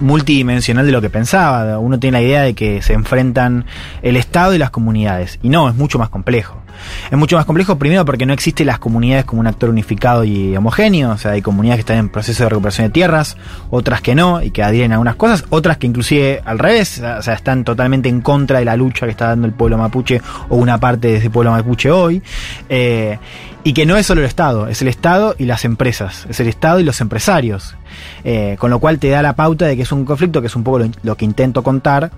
multidimensional 0.00 0.86
de 0.86 0.92
lo 0.92 1.00
que 1.00 1.10
pensaba. 1.10 1.78
Uno 1.78 1.98
tiene 1.98 2.18
la 2.18 2.22
idea 2.22 2.42
de 2.42 2.54
que 2.54 2.82
se 2.82 2.92
enfrentan 2.92 3.64
el 4.02 4.16
Estado 4.16 4.54
y 4.54 4.58
las 4.58 4.70
comunidades. 4.70 5.38
Y 5.42 5.48
no, 5.48 5.68
es 5.68 5.74
mucho 5.74 5.98
más 5.98 6.08
complejo. 6.08 6.63
Es 7.10 7.18
mucho 7.18 7.36
más 7.36 7.44
complejo 7.44 7.78
primero 7.78 8.04
porque 8.04 8.26
no 8.26 8.32
existen 8.32 8.66
las 8.66 8.78
comunidades 8.78 9.24
como 9.24 9.40
un 9.40 9.46
actor 9.46 9.70
unificado 9.70 10.24
y 10.24 10.56
homogéneo. 10.56 11.12
O 11.12 11.18
sea, 11.18 11.32
hay 11.32 11.42
comunidades 11.42 11.78
que 11.78 11.92
están 11.92 11.98
en 11.98 12.08
proceso 12.08 12.44
de 12.44 12.48
recuperación 12.48 12.88
de 12.88 12.92
tierras, 12.92 13.36
otras 13.70 14.00
que 14.00 14.14
no 14.14 14.42
y 14.42 14.50
que 14.50 14.62
adhieren 14.62 14.92
a 14.92 14.94
algunas 14.96 15.16
cosas, 15.16 15.44
otras 15.50 15.78
que 15.78 15.86
inclusive 15.86 16.42
al 16.44 16.58
revés, 16.58 17.00
o 17.00 17.22
sea, 17.22 17.34
están 17.34 17.64
totalmente 17.64 18.08
en 18.08 18.20
contra 18.20 18.58
de 18.58 18.64
la 18.64 18.76
lucha 18.76 19.06
que 19.06 19.12
está 19.12 19.28
dando 19.28 19.46
el 19.46 19.52
pueblo 19.52 19.78
mapuche 19.78 20.20
o 20.48 20.56
una 20.56 20.78
parte 20.78 21.08
de 21.08 21.16
ese 21.16 21.30
pueblo 21.30 21.50
mapuche 21.50 21.90
hoy. 21.90 22.22
Eh, 22.68 23.18
y 23.66 23.72
que 23.72 23.86
no 23.86 23.96
es 23.96 24.04
solo 24.04 24.20
el 24.20 24.26
Estado, 24.26 24.68
es 24.68 24.82
el 24.82 24.88
Estado 24.88 25.34
y 25.38 25.46
las 25.46 25.64
empresas, 25.64 26.26
es 26.28 26.38
el 26.38 26.48
Estado 26.48 26.80
y 26.80 26.84
los 26.84 27.00
empresarios. 27.00 27.74
Eh, 28.22 28.56
con 28.58 28.70
lo 28.70 28.78
cual 28.78 28.98
te 28.98 29.08
da 29.08 29.22
la 29.22 29.34
pauta 29.34 29.64
de 29.66 29.76
que 29.76 29.82
es 29.82 29.92
un 29.92 30.04
conflicto, 30.04 30.40
que 30.42 30.48
es 30.48 30.56
un 30.56 30.64
poco 30.64 30.80
lo 31.02 31.16
que 31.16 31.24
intento 31.24 31.62
contar, 31.62 32.10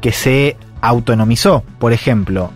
que 0.00 0.10
se 0.10 0.56
autonomizó. 0.80 1.62
Por 1.78 1.92
ejemplo, 1.92 2.50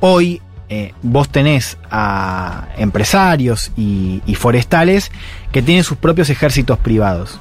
hoy 0.00 0.42
eh, 0.70 0.94
vos 1.02 1.28
tenés 1.28 1.76
a 1.90 2.68
empresarios 2.78 3.72
y, 3.76 4.22
y 4.24 4.34
forestales 4.36 5.10
que 5.52 5.60
tienen 5.62 5.84
sus 5.84 5.98
propios 5.98 6.30
ejércitos 6.30 6.78
privados. 6.78 7.38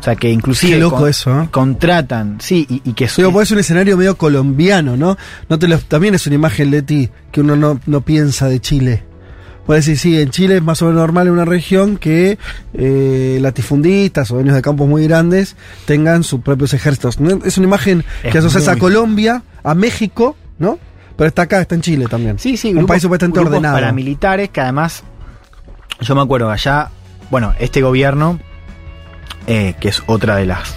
O 0.00 0.02
sea, 0.02 0.16
que 0.16 0.30
inclusive 0.30 0.72
Qué 0.74 0.78
loco 0.80 1.06
eso, 1.06 1.42
¿eh? 1.42 1.48
contratan, 1.52 2.38
sí, 2.40 2.66
y, 2.68 2.82
y 2.88 2.94
que 2.94 3.08
Digo, 3.16 3.40
es 3.42 3.50
un 3.52 3.58
escenario 3.60 3.96
medio 3.96 4.16
colombiano, 4.16 4.96
¿no? 4.96 5.16
no 5.48 5.58
te 5.58 5.68
lo- 5.68 5.78
también 5.78 6.14
es 6.14 6.26
una 6.26 6.34
imagen, 6.36 6.70
Leti, 6.72 7.10
que 7.30 7.40
uno 7.42 7.54
no, 7.54 7.78
no 7.86 8.00
piensa 8.00 8.48
de 8.48 8.58
Chile. 8.60 9.04
Puedes 9.66 9.84
decir, 9.86 9.98
sí, 10.14 10.20
en 10.20 10.30
Chile 10.30 10.56
es 10.56 10.62
más 10.62 10.80
o 10.82 10.86
menos 10.86 10.98
normal 11.00 11.26
en 11.26 11.34
una 11.34 11.44
región 11.44 11.96
que 11.98 12.38
eh, 12.74 13.38
latifundistas 13.40 14.30
o 14.30 14.36
dueños 14.36 14.54
de 14.54 14.62
campos 14.62 14.88
muy 14.88 15.04
grandes 15.06 15.56
tengan 15.84 16.24
sus 16.24 16.40
propios 16.40 16.72
ejércitos. 16.74 17.20
¿no? 17.20 17.38
Es 17.44 17.58
una 17.58 17.66
imagen 17.66 18.02
Es 18.22 18.32
que 18.32 18.38
asocias 18.38 18.66
a 18.66 18.72
muy- 18.72 18.80
Colombia, 18.80 19.42
a 19.62 19.74
México, 19.74 20.36
¿no? 20.58 20.78
Pero 21.18 21.28
está 21.28 21.42
acá, 21.42 21.60
está 21.60 21.74
en 21.74 21.82
Chile 21.82 22.06
también. 22.08 22.38
Sí, 22.38 22.56
sí, 22.56 22.68
un 22.68 22.76
grupos- 22.76 22.88
país 22.88 23.02
supuestamente 23.02 23.38
grupos 23.40 23.56
ordenado. 23.56 23.74
paramilitares 23.76 24.48
que 24.48 24.60
además, 24.62 25.02
yo 26.00 26.14
me 26.14 26.22
acuerdo 26.22 26.50
allá, 26.50 26.88
bueno, 27.30 27.54
este 27.58 27.82
gobierno, 27.82 28.38
eh, 29.46 29.74
que 29.80 29.88
es 29.88 30.02
otra 30.06 30.36
de 30.36 30.46
las, 30.46 30.74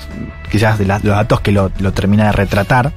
quizás 0.51 0.77
de 0.79 0.85
las- 0.85 1.03
los 1.03 1.15
datos 1.15 1.39
que 1.41 1.51
lo, 1.53 1.71
lo 1.79 1.93
termina 1.93 2.25
de 2.25 2.31
retratar, 2.33 2.91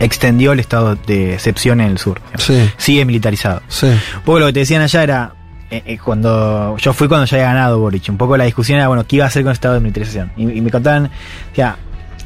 extendió 0.00 0.52
el 0.52 0.60
estado 0.60 0.96
de 0.96 1.34
excepción 1.34 1.80
en 1.80 1.88
el 1.88 1.98
sur. 1.98 2.20
Sí, 2.36 2.70
Sigue 2.76 3.04
militarizado. 3.04 3.62
sí. 3.68 3.86
Un 3.86 4.22
poco 4.24 4.40
lo 4.40 4.46
que 4.46 4.52
te 4.54 4.60
decían 4.60 4.82
allá 4.82 5.02
era, 5.02 5.34
eh, 5.70 5.82
eh, 5.86 5.98
cuando 5.98 6.76
yo 6.78 6.92
fui 6.92 7.06
cuando 7.06 7.26
ya 7.26 7.36
había 7.36 7.46
ganado 7.48 7.78
Boric, 7.78 8.08
un 8.08 8.16
poco 8.16 8.36
la 8.36 8.44
discusión 8.44 8.78
era, 8.78 8.88
bueno, 8.88 9.06
¿qué 9.06 9.16
iba 9.16 9.24
a 9.24 9.28
hacer 9.28 9.42
con 9.42 9.50
el 9.50 9.54
estado 9.54 9.74
de 9.74 9.80
militarización? 9.80 10.32
Y, 10.36 10.50
y 10.50 10.60
me 10.60 10.70
contaban, 10.70 11.06
o 11.06 11.54
sea, 11.54 11.76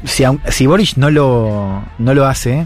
si, 0.03 0.23
si 0.49 0.65
Boric 0.65 0.95
no 0.97 1.11
lo, 1.11 1.83
no 1.99 2.13
lo 2.13 2.25
hace, 2.25 2.65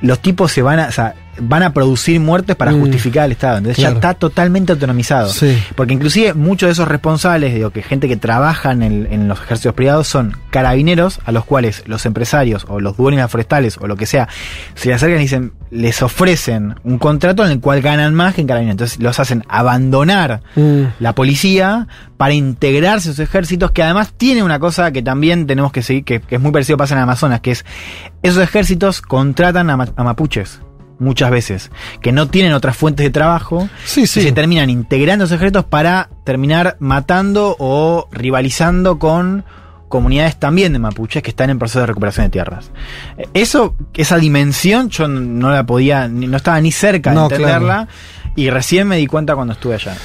los 0.00 0.20
tipos 0.20 0.52
se 0.52 0.62
van 0.62 0.80
a, 0.80 1.14
van 1.40 1.62
a 1.62 1.72
producir 1.72 2.20
muertes 2.20 2.56
para 2.56 2.72
Mm. 2.72 2.80
justificar 2.80 3.24
el 3.26 3.32
Estado. 3.32 3.58
Entonces 3.58 3.76
Claro. 3.78 3.94
ya 3.94 3.98
está 3.98 4.14
totalmente 4.14 4.72
autonomizado. 4.72 5.28
Sí. 5.30 5.58
Porque 5.74 5.94
inclusive 5.94 6.34
muchos 6.34 6.68
de 6.68 6.72
esos 6.72 6.88
responsables, 6.88 7.54
digo, 7.54 7.70
que 7.70 7.82
gente 7.82 8.08
que 8.08 8.16
trabaja 8.16 8.72
en, 8.72 8.82
el- 8.82 9.06
en 9.10 9.28
los 9.28 9.40
ejércitos 9.40 9.74
privados 9.74 10.06
son 10.08 10.36
carabineros 10.50 11.20
a 11.24 11.32
los 11.32 11.44
cuales 11.44 11.82
los 11.86 12.06
empresarios 12.06 12.66
o 12.68 12.80
los 12.80 12.96
dueños 12.96 13.30
forestales 13.30 13.78
o 13.80 13.86
lo 13.86 13.96
que 13.96 14.06
sea 14.06 14.28
se 14.74 14.88
le 14.88 14.94
acercan 14.94 15.18
y 15.18 15.22
dicen, 15.22 15.52
les 15.70 16.02
ofrecen 16.02 16.74
un 16.84 16.98
contrato 16.98 17.44
en 17.44 17.52
el 17.52 17.60
cual 17.60 17.80
ganan 17.80 18.14
más 18.14 18.34
que 18.34 18.40
en 18.40 18.46
carabineros. 18.46 18.74
Entonces 18.74 19.00
los 19.00 19.18
hacen 19.20 19.44
abandonar 19.48 20.42
Mm. 20.56 20.82
la 20.98 21.14
policía 21.14 21.86
para 22.16 22.34
integrarse 22.34 23.08
a 23.10 23.12
sus 23.12 23.18
ejércitos, 23.20 23.70
que 23.70 23.82
además 23.82 24.12
tiene 24.16 24.42
una 24.42 24.58
cosa 24.58 24.90
que 24.92 25.02
también 25.02 25.46
tenemos 25.46 25.72
que 25.72 25.82
seguir, 25.82 26.04
que, 26.04 26.20
que 26.20 26.34
es 26.36 26.40
muy 26.40 26.50
parecido 26.52 26.76
pasa 26.76 26.94
en 26.94 27.00
Amazonas, 27.00 27.40
que 27.40 27.52
es 27.52 27.64
esos 28.22 28.42
ejércitos 28.42 29.00
contratan 29.00 29.70
a, 29.70 29.76
ma- 29.76 29.88
a 29.96 30.04
mapuches 30.04 30.60
muchas 31.00 31.30
veces, 31.32 31.70
que 32.00 32.12
no 32.12 32.28
tienen 32.28 32.52
otras 32.52 32.76
fuentes 32.76 33.04
de 33.04 33.10
trabajo, 33.10 33.68
Sí, 33.84 34.06
sí. 34.06 34.20
y 34.20 34.22
se 34.22 34.32
terminan 34.32 34.70
integrando 34.70 35.24
esos 35.24 35.36
ejércitos 35.36 35.64
para 35.64 36.10
terminar 36.24 36.76
matando 36.78 37.56
o 37.58 38.06
rivalizando 38.12 38.98
con 39.00 39.44
comunidades 39.88 40.36
también 40.38 40.72
de 40.72 40.78
mapuches 40.78 41.20
que 41.22 41.30
están 41.30 41.50
en 41.50 41.58
proceso 41.58 41.80
de 41.80 41.86
recuperación 41.86 42.26
de 42.26 42.30
tierras. 42.30 42.70
Eh, 43.18 43.26
Eso, 43.34 43.74
esa 43.94 44.18
dimensión, 44.18 44.88
yo 44.90 45.08
no 45.08 45.50
la 45.50 45.64
podía, 45.66 46.06
no 46.06 46.36
estaba 46.36 46.60
ni 46.60 46.70
cerca 46.70 47.10
de 47.10 47.16
No, 47.16 47.24
entenderla, 47.24 47.88
y 48.36 48.50
recién 48.50 48.86
me 48.86 48.98
di 48.98 49.08
cuenta 49.08 49.34
cuando 49.34 49.54
estuve 49.54 49.74
allá. 49.74 49.96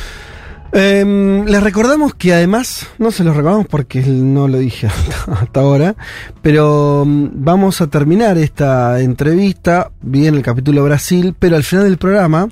Em, 0.71 1.45
les 1.45 1.63
recordamos 1.63 2.15
que 2.15 2.33
además, 2.33 2.87
no 2.97 3.11
se 3.11 3.23
los 3.23 3.35
recordamos 3.35 3.67
porque 3.67 4.01
no 4.01 4.47
lo 4.47 4.57
dije 4.57 4.87
hasta, 5.27 5.59
ahora, 5.59 5.95
pero 6.41 7.03
mm, 7.05 7.29
vamos 7.33 7.81
a 7.81 7.87
terminar 7.87 8.37
esta 8.37 8.99
entrevista, 8.99 9.91
bien 10.01 10.35
el 10.35 10.41
capítulo 10.41 10.83
Brasil, 10.83 11.35
pero 11.37 11.55
al 11.55 11.63
final 11.63 11.85
del 11.85 11.97
programa 11.97 12.49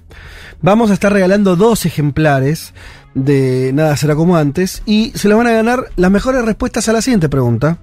vamos 0.62 0.90
a 0.90 0.94
estar 0.94 1.12
regalando 1.12 1.56
dos 1.56 1.86
ejemplares 1.86 2.74
de 3.14 3.72
Nada 3.74 3.96
será 3.98 4.16
como 4.16 4.38
antes 4.38 4.82
y 4.86 5.12
se 5.16 5.28
los 5.28 5.38
van 5.38 5.48
a 5.48 5.52
ganar 5.52 5.86
las 5.96 6.10
mejores 6.10 6.44
respuestas 6.44 6.90
a 6.90 6.94
la 6.94 7.02
siguiente 7.02 7.30
pregunta. 7.30 7.78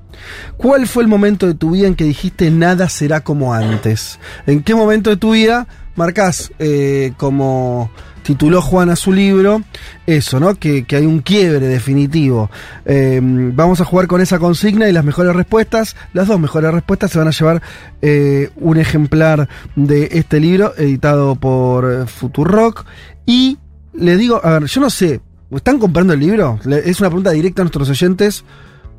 ¿Cuál 0.56 0.86
fue 0.86 1.02
el 1.02 1.08
momento 1.08 1.46
de 1.46 1.54
tu 1.54 1.70
vida 1.70 1.86
en 1.86 1.94
que 1.94 2.04
dijiste 2.04 2.50
nada 2.50 2.88
será 2.88 3.20
como 3.22 3.54
antes? 3.54 4.18
¿En 4.46 4.62
qué 4.62 4.74
momento 4.74 5.10
de 5.10 5.16
tu 5.16 5.32
vida 5.32 5.66
marcas 5.94 6.52
eh, 6.58 7.12
como 7.16 7.90
tituló 8.22 8.62
Juan 8.62 8.90
a 8.90 8.96
su 8.96 9.12
libro, 9.12 9.62
eso, 10.06 10.40
¿no? 10.40 10.54
Que, 10.54 10.84
que 10.84 10.96
hay 10.96 11.06
un 11.06 11.20
quiebre 11.20 11.66
definitivo. 11.66 12.50
Eh, 12.84 13.20
vamos 13.22 13.80
a 13.80 13.84
jugar 13.84 14.06
con 14.06 14.20
esa 14.20 14.38
consigna 14.38 14.88
y 14.88 14.92
las 14.92 15.04
mejores 15.04 15.34
respuestas, 15.34 15.96
las 16.12 16.28
dos 16.28 16.38
mejores 16.40 16.72
respuestas 16.72 17.10
se 17.10 17.18
van 17.18 17.28
a 17.28 17.32
llevar 17.32 17.62
eh, 18.02 18.50
un 18.56 18.78
ejemplar 18.78 19.48
de 19.76 20.08
este 20.12 20.40
libro 20.40 20.74
editado 20.76 21.34
por 21.36 21.92
eh, 21.92 22.06
Futurock. 22.06 22.84
Y 23.26 23.58
le 23.92 24.16
digo, 24.16 24.40
a 24.44 24.58
ver, 24.58 24.64
yo 24.64 24.80
no 24.80 24.90
sé, 24.90 25.20
¿están 25.50 25.78
comprando 25.78 26.12
el 26.12 26.20
libro? 26.20 26.58
Es 26.84 27.00
una 27.00 27.10
pregunta 27.10 27.30
directa 27.30 27.62
a 27.62 27.64
nuestros 27.64 27.88
oyentes 27.90 28.44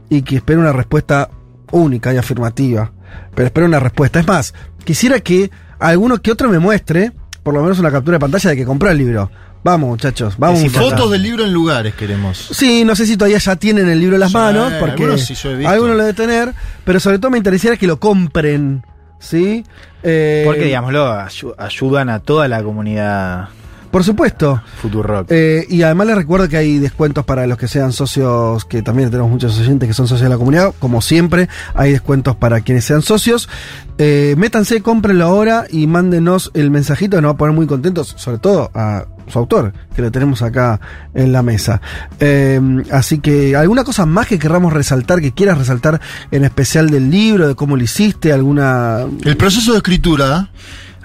y 0.09 0.21
que 0.23 0.37
espero 0.37 0.59
una 0.59 0.73
respuesta 0.73 1.29
única 1.71 2.13
y 2.13 2.17
afirmativa. 2.17 2.91
Pero 3.33 3.47
espero 3.47 3.65
una 3.65 3.79
respuesta. 3.79 4.19
Es 4.19 4.27
más, 4.27 4.53
quisiera 4.83 5.19
que 5.19 5.51
alguno 5.79 6.21
que 6.21 6.31
otro 6.31 6.49
me 6.49 6.59
muestre, 6.59 7.11
por 7.43 7.53
lo 7.53 7.61
menos 7.61 7.79
una 7.79 7.91
captura 7.91 8.15
de 8.15 8.19
pantalla 8.19 8.49
de 8.51 8.55
que 8.55 8.65
compró 8.65 8.89
el 8.89 8.97
libro. 8.97 9.31
Vamos, 9.63 9.89
muchachos, 9.89 10.35
vamos. 10.39 10.59
Muchachos. 10.61 10.89
Fotos 10.91 11.11
del 11.11 11.21
libro 11.21 11.43
en 11.45 11.53
lugares 11.53 11.93
queremos. 11.93 12.37
Sí, 12.51 12.83
no 12.83 12.95
sé 12.95 13.05
si 13.05 13.15
todavía 13.15 13.37
ya 13.37 13.55
tienen 13.55 13.87
el 13.89 13.99
libro 13.99 14.15
en 14.15 14.21
las 14.21 14.31
Sí, 14.31 14.37
manos, 14.37 14.73
porque 14.79 15.03
algunos 15.03 15.21
sí 15.21 15.35
yo 15.35 15.51
he 15.51 15.55
visto. 15.57 15.71
algunos 15.71 15.95
lo 15.97 16.03
deben 16.03 16.15
tener, 16.15 16.53
pero 16.83 16.99
sobre 16.99 17.19
todo 17.19 17.29
me 17.31 17.37
interesaría 17.37 17.77
que 17.77 17.85
lo 17.85 17.99
compren, 17.99 18.83
¿sí? 19.19 19.63
Eh, 20.01 20.41
Porque, 20.45 20.63
digámoslo, 20.65 21.11
ayu- 21.13 21.53
ayudan 21.59 22.09
a 22.09 22.19
toda 22.19 22.47
la 22.47 22.63
comunidad 22.63 23.49
Por 23.91 24.03
supuesto. 24.03 24.61
Futurock. 24.81 25.27
Eh, 25.29 25.65
y 25.69 25.81
además 25.81 26.07
les 26.07 26.15
recuerdo 26.15 26.47
que 26.47 26.57
hay 26.57 26.79
descuentos 26.79 27.25
para 27.25 27.45
los 27.45 27.57
que 27.57 27.67
sean 27.67 27.91
socios, 27.91 28.63
que 28.65 28.81
también 28.81 29.09
tenemos 29.11 29.29
muchos 29.29 29.59
oyentes 29.59 29.87
que 29.87 29.93
son 29.93 30.07
socios 30.07 30.23
de 30.23 30.29
la 30.29 30.37
comunidad. 30.37 30.73
Como 30.79 31.01
siempre, 31.01 31.49
hay 31.75 31.91
descuentos 31.91 32.35
para 32.35 32.61
quienes 32.61 32.85
sean 32.85 33.01
socios. 33.01 33.49
Eh, 33.97 34.35
métanse, 34.37 34.81
cómprenlo 34.81 35.25
ahora 35.25 35.65
y 35.69 35.87
mándenos 35.87 36.51
el 36.53 36.71
mensajito 36.71 37.17
que 37.17 37.21
nos 37.21 37.31
va 37.31 37.33
a 37.35 37.37
poner 37.37 37.55
muy 37.55 37.67
contentos, 37.67 38.15
sobre 38.17 38.39
todo 38.39 38.71
a 38.73 39.05
su 39.27 39.39
autor, 39.39 39.73
que 39.95 40.01
lo 40.01 40.11
tenemos 40.11 40.41
acá 40.41 40.79
en 41.13 41.31
la 41.31 41.43
mesa. 41.43 41.81
Eh, 42.19 42.59
así 42.91 43.19
que, 43.19 43.55
¿alguna 43.55 43.83
cosa 43.83 44.05
más 44.05 44.27
que 44.27 44.39
querramos 44.39 44.73
resaltar, 44.73 45.21
que 45.21 45.33
quieras 45.33 45.57
resaltar 45.57 46.01
en 46.31 46.43
especial 46.43 46.89
del 46.89 47.09
libro, 47.11 47.47
de 47.47 47.55
cómo 47.55 47.75
lo 47.77 47.83
hiciste? 47.83 48.33
¿Alguna...? 48.33 49.05
El 49.23 49.37
proceso 49.37 49.71
de 49.71 49.77
escritura, 49.77 50.49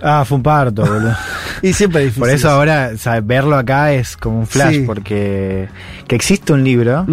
Ah, 0.03 0.25
fue 0.27 0.37
un 0.37 0.43
parto, 0.43 0.83
boludo. 0.87 1.15
Y 1.63 1.73
siempre 1.73 2.01
es 2.03 2.07
difícil. 2.07 2.21
Por 2.21 2.31
eso 2.31 2.51
ahora, 2.51 2.91
o 2.95 2.99
sea, 2.99 3.21
verlo 3.21 3.57
acá 3.57 3.93
es 3.93 4.17
como 4.17 4.41
un 4.41 4.47
flash, 4.47 4.75
Sí. 4.77 4.83
porque 4.87 5.69
que 6.07 6.17
existe 6.17 6.53
un 6.53 6.63
libro 6.65 7.07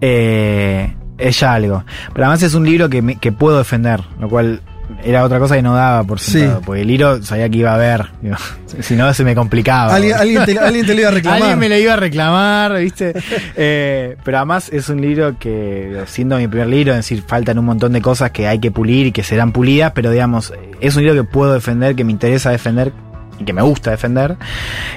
eh, 0.00 0.94
es 1.18 1.40
ya 1.40 1.54
algo. 1.54 1.84
Pero 2.12 2.24
además 2.26 2.42
es 2.42 2.54
un 2.54 2.64
libro 2.64 2.88
que, 2.88 3.02
me- 3.02 3.16
que 3.16 3.32
puedo 3.32 3.58
defender, 3.58 4.00
lo 4.20 4.28
cual 4.28 4.62
era 5.04 5.24
otra 5.24 5.38
cosa 5.38 5.54
que 5.56 5.62
no 5.62 5.74
daba 5.74 6.02
por 6.04 6.18
sentado, 6.18 6.58
Sí. 6.58 6.62
porque 6.66 6.82
el 6.82 6.88
libro 6.88 7.22
sabía 7.22 7.48
que 7.48 7.58
iba 7.58 7.74
a 7.74 8.10
digo, 8.20 8.36
si 8.80 8.96
no 8.96 9.12
se 9.14 9.24
me 9.24 9.34
complicaba. 9.34 9.94
Alguien, 9.94 10.16
alguien 10.16 10.44
te, 10.44 10.58
alguien 10.58 10.86
te 10.86 10.94
lo 10.94 11.00
iba 11.00 11.08
a 11.08 11.12
reclamar. 11.12 11.40
Alguien 11.42 11.58
me 11.58 11.68
lo 11.68 11.76
iba 11.76 11.92
a 11.92 11.96
reclamar, 11.96 12.78
¿viste? 12.78 13.14
Eh, 13.60 14.16
pero 14.24 14.38
además 14.38 14.70
es 14.72 14.88
un 14.88 15.00
libro 15.00 15.36
que, 15.38 16.02
siendo 16.06 16.36
mi 16.36 16.46
primer 16.48 16.68
libro, 16.68 16.92
es 16.92 16.98
decir, 16.98 17.22
faltan 17.26 17.58
un 17.58 17.64
montón 17.64 17.92
de 17.92 18.00
cosas 18.00 18.30
que 18.30 18.46
hay 18.46 18.58
que 18.60 18.70
pulir 18.70 19.06
y 19.06 19.12
que 19.12 19.22
serán 19.22 19.52
pulidas, 19.52 19.92
pero 19.94 20.10
digamos, 20.10 20.52
es 20.80 20.96
un 20.96 21.02
libro 21.04 21.22
que 21.22 21.28
puedo 21.28 21.52
defender, 21.54 21.94
que 21.96 22.04
me 22.04 22.12
interesa 22.12 22.50
defender 22.50 22.92
y 23.40 23.44
que 23.44 23.52
me 23.52 23.62
gusta 23.62 23.90
defender, 23.90 24.36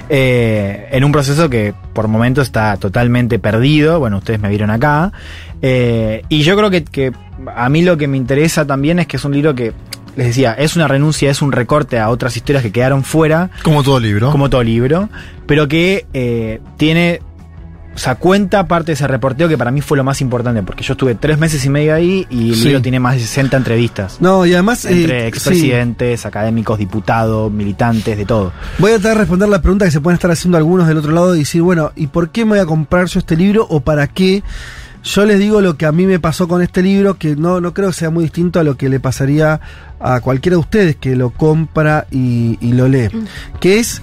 eh, 0.08 0.88
en 0.90 1.04
un 1.04 1.12
proceso 1.12 1.48
que 1.48 1.74
por 1.92 2.08
momentos 2.08 2.46
está 2.46 2.76
totalmente 2.76 3.38
perdido, 3.38 3.98
bueno, 4.00 4.18
ustedes 4.18 4.40
me 4.40 4.48
vieron 4.48 4.70
acá, 4.70 5.12
eh, 5.60 6.22
y 6.28 6.42
yo 6.42 6.56
creo 6.56 6.70
que, 6.70 6.84
que 6.84 7.12
a 7.54 7.68
mí 7.68 7.82
lo 7.82 7.96
que 7.96 8.08
me 8.08 8.16
interesa 8.16 8.66
también 8.66 8.98
es 8.98 9.06
que 9.06 9.16
es 9.16 9.24
un 9.24 9.32
libro 9.32 9.54
que, 9.54 9.72
les 10.16 10.26
decía, 10.26 10.52
es 10.52 10.76
una 10.76 10.88
renuncia, 10.88 11.30
es 11.30 11.40
un 11.42 11.52
recorte 11.52 11.98
a 11.98 12.08
otras 12.10 12.36
historias 12.36 12.62
que 12.62 12.70
quedaron 12.72 13.02
fuera, 13.04 13.50
como 13.62 13.82
todo 13.82 13.98
libro. 14.00 14.30
como 14.30 14.50
todo 14.50 14.62
libro, 14.62 15.08
pero 15.46 15.68
que 15.68 16.06
eh, 16.12 16.60
tiene, 16.76 17.20
o 17.94 17.98
sea, 17.98 18.16
cuenta 18.16 18.68
parte 18.68 18.88
de 18.88 18.92
ese 18.94 19.06
reporteo 19.06 19.48
que 19.48 19.56
para 19.56 19.70
mí 19.70 19.80
fue 19.80 19.96
lo 19.96 20.04
más 20.04 20.20
importante, 20.20 20.62
porque 20.62 20.82
yo 20.84 20.92
estuve 20.92 21.14
tres 21.14 21.38
meses 21.38 21.64
y 21.64 21.70
medio 21.70 21.94
ahí 21.94 22.26
y 22.28 22.50
el 22.50 22.56
Sí. 22.56 22.64
libro 22.64 22.82
tiene 22.82 23.00
más 23.00 23.14
de 23.14 23.20
60 23.20 23.56
entrevistas. 23.56 24.18
No, 24.20 24.44
y 24.44 24.52
además... 24.52 24.84
eh, 24.84 24.92
Entre 24.92 25.20
sí. 25.22 25.26
expresidentes, 25.28 26.26
académicos, 26.26 26.78
diputados, 26.78 27.50
militantes, 27.50 28.16
de 28.18 28.24
todo. 28.26 28.52
Voy 28.78 28.92
a 28.92 28.94
tratar 28.96 29.12
de 29.14 29.18
responder 29.20 29.48
la 29.48 29.62
pregunta 29.62 29.84
que 29.86 29.90
se 29.90 30.00
pueden 30.02 30.14
estar 30.16 30.30
haciendo 30.30 30.58
algunos 30.58 30.88
del 30.88 30.98
otro 30.98 31.12
lado 31.12 31.34
y 31.34 31.40
decir, 31.40 31.62
bueno, 31.62 31.92
¿y 31.96 32.08
por 32.08 32.28
qué 32.30 32.44
me 32.44 32.50
voy 32.50 32.58
a 32.60 32.66
comprar 32.66 33.06
yo 33.06 33.18
este 33.18 33.34
libro 33.36 33.66
o 33.70 33.80
para 33.80 34.06
qué? 34.08 34.42
Yo 35.04 35.24
les 35.24 35.38
digo 35.38 35.60
lo 35.60 35.76
que 35.76 35.84
a 35.86 35.92
mí 35.92 36.06
me 36.06 36.20
pasó 36.20 36.46
con 36.46 36.62
este 36.62 36.80
libro, 36.82 37.14
que 37.18 37.34
no, 37.34 37.60
no 37.60 37.74
creo 37.74 37.88
que 37.88 37.94
sea 37.94 38.10
muy 38.10 38.24
distinto 38.24 38.60
a 38.60 38.62
lo 38.64 38.76
que 38.76 38.88
le 38.88 39.00
pasaría 39.00 39.60
a 39.98 40.20
cualquiera 40.20 40.54
de 40.56 40.60
ustedes 40.60 40.96
que 40.96 41.16
lo 41.16 41.30
compra 41.30 42.06
y, 42.10 42.56
y 42.60 42.72
lo 42.74 42.86
lee. 42.86 43.08
Que 43.58 43.80
es, 43.80 44.00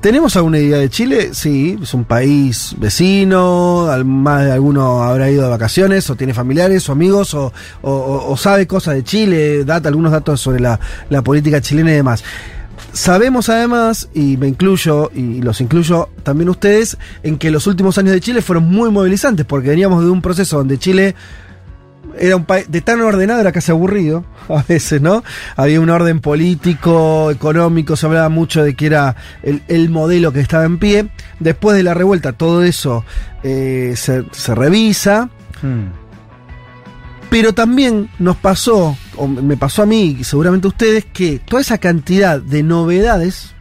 ¿tenemos 0.00 0.34
alguna 0.36 0.58
idea 0.58 0.78
de 0.78 0.90
Chile? 0.90 1.30
Sí, 1.32 1.78
es 1.80 1.94
un 1.94 2.04
país 2.04 2.74
vecino, 2.78 3.86
al- 3.88 4.04
más 4.04 4.44
de 4.46 4.52
alguno 4.52 5.02
habrá 5.04 5.30
ido 5.30 5.44
de 5.44 5.48
vacaciones, 5.50 6.10
o 6.10 6.16
tiene 6.16 6.34
familiares 6.34 6.88
o 6.88 6.92
amigos, 6.92 7.32
o, 7.34 7.52
o- 7.82 7.90
o- 7.90 8.32
o 8.32 8.36
sabe 8.36 8.66
cosas 8.66 8.94
de 8.94 9.04
Chile, 9.04 9.64
data 9.64 9.88
algunos 9.88 10.10
datos 10.10 10.40
sobre 10.40 10.58
la, 10.60 10.80
la 11.08 11.22
política 11.22 11.60
chilena 11.60 11.92
y 11.92 11.94
demás. 11.94 12.24
Sabemos 12.92 13.48
además, 13.48 14.08
y 14.14 14.36
me 14.36 14.48
incluyo, 14.48 15.10
y 15.14 15.40
los 15.42 15.60
incluyo 15.60 16.08
también 16.22 16.48
ustedes, 16.48 16.98
en 17.22 17.38
que 17.38 17.50
los 17.50 17.66
últimos 17.66 17.96
años 17.98 18.12
de 18.12 18.20
Chile 18.20 18.42
fueron 18.42 18.64
muy 18.68 18.90
movilizantes, 18.90 19.46
porque 19.46 19.68
veníamos 19.68 20.02
de 20.02 20.10
un 20.10 20.20
proceso 20.20 20.58
donde 20.58 20.78
Chile 20.78 21.14
era 22.18 22.36
un 22.36 22.44
país 22.44 22.66
de 22.68 22.80
tan 22.80 23.00
ordenado, 23.00 23.40
era 23.40 23.52
casi 23.52 23.70
aburrido, 23.70 24.24
a 24.48 24.62
veces, 24.62 25.00
¿no? 25.00 25.22
Había 25.56 25.80
un 25.80 25.90
orden 25.90 26.20
político, 26.20 27.30
económico, 27.30 27.96
se 27.96 28.06
hablaba 28.06 28.28
mucho 28.28 28.64
de 28.64 28.74
que 28.74 28.86
era 28.86 29.16
el, 29.42 29.62
el 29.68 29.90
modelo 29.90 30.32
que 30.32 30.40
estaba 30.40 30.64
en 30.64 30.78
pie. 30.78 31.08
Después 31.38 31.76
de 31.76 31.82
la 31.82 31.94
revuelta, 31.94 32.32
todo 32.32 32.62
eso 32.62 33.04
eh, 33.42 33.94
se, 33.96 34.24
se 34.32 34.54
revisa. 34.54 35.30
Pero 37.30 37.54
también 37.54 38.10
nos 38.18 38.36
pasó, 38.36 38.96
o 39.16 39.28
me 39.28 39.56
pasó 39.56 39.82
a 39.82 39.86
mí 39.86 40.16
y 40.18 40.24
seguramente 40.24 40.66
a 40.66 40.70
ustedes, 40.70 41.04
que 41.04 41.38
toda 41.38 41.62
esa 41.62 41.78
cantidad 41.78 42.40
de 42.40 42.64
novedades, 42.64 43.54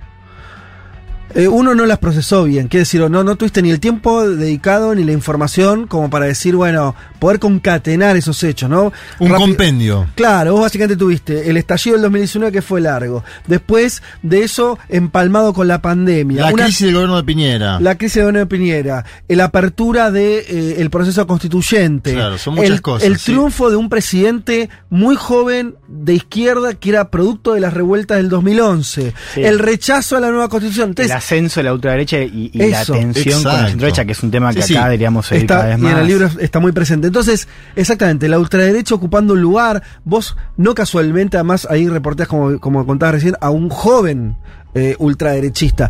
eh, 1.35 1.47
uno 1.47 1.75
no 1.75 1.85
las 1.85 1.99
procesó 1.99 2.45
bien. 2.45 2.67
Quiere 2.67 2.81
decir, 2.81 3.07
no, 3.09 3.23
no 3.23 3.35
tuviste 3.35 3.61
ni 3.61 3.69
el 3.69 3.79
tiempo 3.79 4.27
dedicado 4.27 4.95
ni 4.95 5.03
la 5.03 5.11
información 5.11 5.85
como 5.85 6.09
para 6.09 6.25
decir, 6.25 6.55
bueno, 6.55 6.95
poder 7.19 7.39
concatenar 7.39 8.15
esos 8.17 8.41
hechos, 8.43 8.69
¿no? 8.69 8.91
Un 9.19 9.29
Rápido- 9.29 9.37
compendio. 9.39 10.07
Claro, 10.15 10.53
vos 10.53 10.61
básicamente 10.61 10.95
tuviste 10.97 11.49
el 11.49 11.57
estallido 11.57 11.95
del 11.95 12.03
2019 12.03 12.51
que 12.51 12.61
fue 12.61 12.81
largo. 12.81 13.23
Después 13.47 14.01
de 14.23 14.43
eso, 14.43 14.79
empalmado 14.89 15.53
con 15.53 15.67
la 15.67 15.81
pandemia. 15.81 16.43
La 16.45 16.53
Una- 16.53 16.63
crisis 16.65 16.85
del 16.85 16.93
gobierno 16.95 17.17
de 17.17 17.23
Piñera. 17.23 17.79
la 17.79 17.95
crisis 17.95 18.15
de 18.15 18.21
Doña 18.23 18.45
Piñera, 18.45 19.05
la 19.27 19.43
apertura 19.45 20.11
del 20.11 20.19
de, 20.19 20.37
eh, 20.39 20.75
el 20.79 20.89
proceso 20.89 21.25
constituyente, 21.27 22.13
Claro, 22.13 22.37
son 22.37 22.55
muchas 22.55 22.69
el, 22.71 22.81
cosas, 22.81 23.07
el 23.07 23.17
sí. 23.17 23.25
triunfo 23.31 23.69
de 23.69 23.75
un 23.75 23.89
presidente 23.89 24.69
muy 24.89 25.15
joven 25.15 25.75
de 25.87 26.13
izquierda 26.13 26.73
que 26.73 26.89
era 26.89 27.09
producto 27.09 27.53
de 27.53 27.59
las 27.59 27.73
revueltas 27.73 28.17
del 28.17 28.29
2011, 28.29 29.13
Sí. 29.33 29.41
el 29.43 29.59
rechazo 29.59 30.17
a 30.17 30.19
la 30.19 30.29
nueva 30.29 30.49
constitución. 30.49 30.93
El 30.97 31.11
ascenso 31.11 31.59
de 31.59 31.63
la 31.65 31.73
ultraderecha 31.73 32.19
y, 32.19 32.51
y 32.53 32.57
la 32.69 32.85
tensión 32.85 33.43
con 33.43 33.53
la 33.53 33.67
centroderecha, 33.67 34.05
que 34.05 34.11
es 34.11 34.23
un 34.23 34.31
tema 34.31 34.53
que 34.53 34.61
Sí, 34.61 34.73
acá 34.73 34.83
sí. 34.83 34.85
deberíamos 34.89 35.25
seguir 35.27 35.43
está, 35.43 35.55
cada 35.55 35.67
vez 35.69 35.77
y 35.77 35.81
más. 35.81 35.91
en 35.93 35.97
el 35.99 36.07
libro 36.07 36.29
está 36.39 36.59
muy 36.59 36.71
presente. 36.71 37.08
Entonces, 37.09 37.47
exactamente, 37.75 38.29
la 38.29 38.37
ultraderecha 38.37 38.93
ocupando 38.93 39.33
un 39.33 39.41
lugar, 39.41 39.81
vos 40.05 40.37
no 40.57 40.75
casualmente, 40.75 41.37
además 41.37 41.67
ahí 41.69 41.89
reportás, 41.89 42.27
como, 42.27 42.59
como 42.59 42.85
contabas 42.85 43.15
recién, 43.15 43.35
a 43.41 43.49
un 43.49 43.69
joven 43.69 44.37
eh, 44.75 44.95
ultraderechista. 44.99 45.89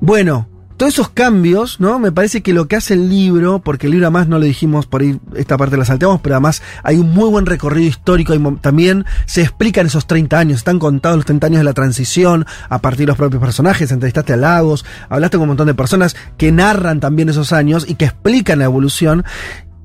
Bueno, 0.00 0.48
todos 0.76 0.94
esos 0.94 1.10
cambios, 1.10 1.78
¿no? 1.78 2.00
Me 2.00 2.10
parece 2.10 2.42
que 2.42 2.52
lo 2.52 2.66
que 2.66 2.74
hace 2.74 2.94
el 2.94 3.08
libro, 3.08 3.60
porque 3.60 3.86
el 3.86 3.92
libro 3.92 4.06
además 4.06 4.26
no 4.26 4.40
lo 4.40 4.44
dijimos 4.44 4.86
por 4.86 5.02
ahí, 5.02 5.20
esta 5.36 5.56
parte 5.56 5.76
la 5.76 5.84
salteamos, 5.84 6.20
pero 6.20 6.34
además 6.34 6.60
hay 6.82 6.96
un 6.96 7.10
muy 7.10 7.28
buen 7.28 7.46
recorrido 7.46 7.88
histórico 7.88 8.34
y 8.34 8.40
también 8.56 9.04
se 9.26 9.42
explican 9.42 9.86
esos 9.86 10.08
30 10.08 10.36
años, 10.36 10.58
están 10.58 10.80
contados 10.80 11.18
los 11.18 11.26
30 11.26 11.46
años 11.46 11.58
de 11.58 11.64
la 11.64 11.72
transición 11.72 12.46
a 12.68 12.80
partir 12.80 13.06
de 13.06 13.12
los 13.12 13.16
propios 13.16 13.40
personajes, 13.40 13.92
entrevistaste 13.92 14.32
a 14.32 14.36
Lagos, 14.36 14.84
hablaste 15.08 15.36
con 15.36 15.42
un 15.42 15.48
montón 15.50 15.68
de 15.68 15.74
personas 15.74 16.16
que 16.36 16.50
narran 16.50 16.98
también 16.98 17.28
esos 17.28 17.52
años 17.52 17.86
y 17.88 17.94
que 17.94 18.06
explican 18.06 18.58
la 18.58 18.64
evolución. 18.64 19.24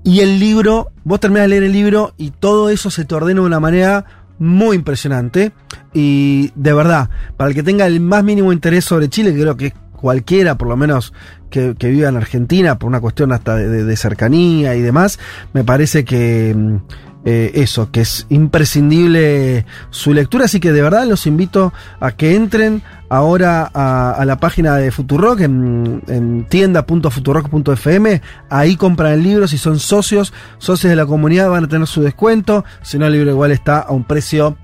Y 0.07 0.21
el 0.21 0.39
libro, 0.39 0.91
vos 1.03 1.19
terminás 1.19 1.43
de 1.43 1.49
leer 1.49 1.63
el 1.63 1.73
libro 1.73 2.13
y 2.17 2.31
todo 2.31 2.69
eso 2.69 2.89
se 2.89 3.03
te 3.03 3.13
ordena 3.13 3.41
de 3.41 3.47
una 3.47 3.59
manera 3.59 4.05
muy 4.39 4.77
impresionante. 4.77 5.51
Y 5.93 6.51
de 6.55 6.71
verdad, 6.71 7.09
para 7.35 7.49
el 7.49 7.55
que 7.55 7.61
tenga 7.61 7.85
el 7.85 7.99
más 7.99 8.23
mínimo 8.23 8.53
interés 8.53 8.85
sobre 8.85 9.09
Chile, 9.09 9.33
que 9.33 9.41
creo 9.41 9.57
que 9.57 9.73
cualquiera, 9.91 10.57
por 10.57 10.69
lo 10.69 10.77
menos 10.77 11.11
que, 11.49 11.75
que 11.77 11.89
viva 11.89 12.07
en 12.07 12.15
Argentina, 12.15 12.79
por 12.79 12.87
una 12.87 13.01
cuestión 13.01 13.33
hasta 13.33 13.57
de, 13.57 13.67
de- 13.67 13.83
de 13.83 13.95
cercanía 13.97 14.75
y 14.75 14.81
demás, 14.81 15.19
me 15.53 15.65
parece 15.65 16.05
que 16.05 16.55
mm, 16.55 16.75
eh, 17.29 17.51
eso, 17.55 17.91
que 17.91 17.99
es 17.99 18.25
imprescindible 18.29 19.65
su 19.89 20.13
lectura. 20.13 20.45
Así 20.45 20.61
que 20.61 20.71
de 20.71 20.81
verdad 20.81 21.05
los 21.05 21.27
invito 21.27 21.73
a 21.99 22.13
que 22.13 22.35
entren 22.35 22.83
ahora 23.09 23.69
a, 23.73 24.23
la 24.23 24.37
página 24.37 24.77
de 24.77 24.91
Futurock 24.91 25.41
en, 25.41 26.03
en 26.07 26.45
tienda.futurock.fm. 26.45 28.21
Ahí 28.49 28.77
compran 28.77 29.11
el 29.11 29.23
libro. 29.23 29.45
Si 29.45 29.57
son 29.57 29.77
socios, 29.77 30.31
socios 30.57 30.89
de 30.89 30.95
la 30.95 31.05
comunidad, 31.05 31.49
van 31.49 31.65
a 31.65 31.67
tener 31.67 31.85
su 31.85 32.01
descuento. 32.01 32.63
Si 32.81 32.97
no, 32.97 33.07
el 33.07 33.11
libro 33.11 33.31
igual 33.31 33.51
está 33.51 33.79
a 33.79 33.91
un 33.91 34.05
precio 34.05 34.55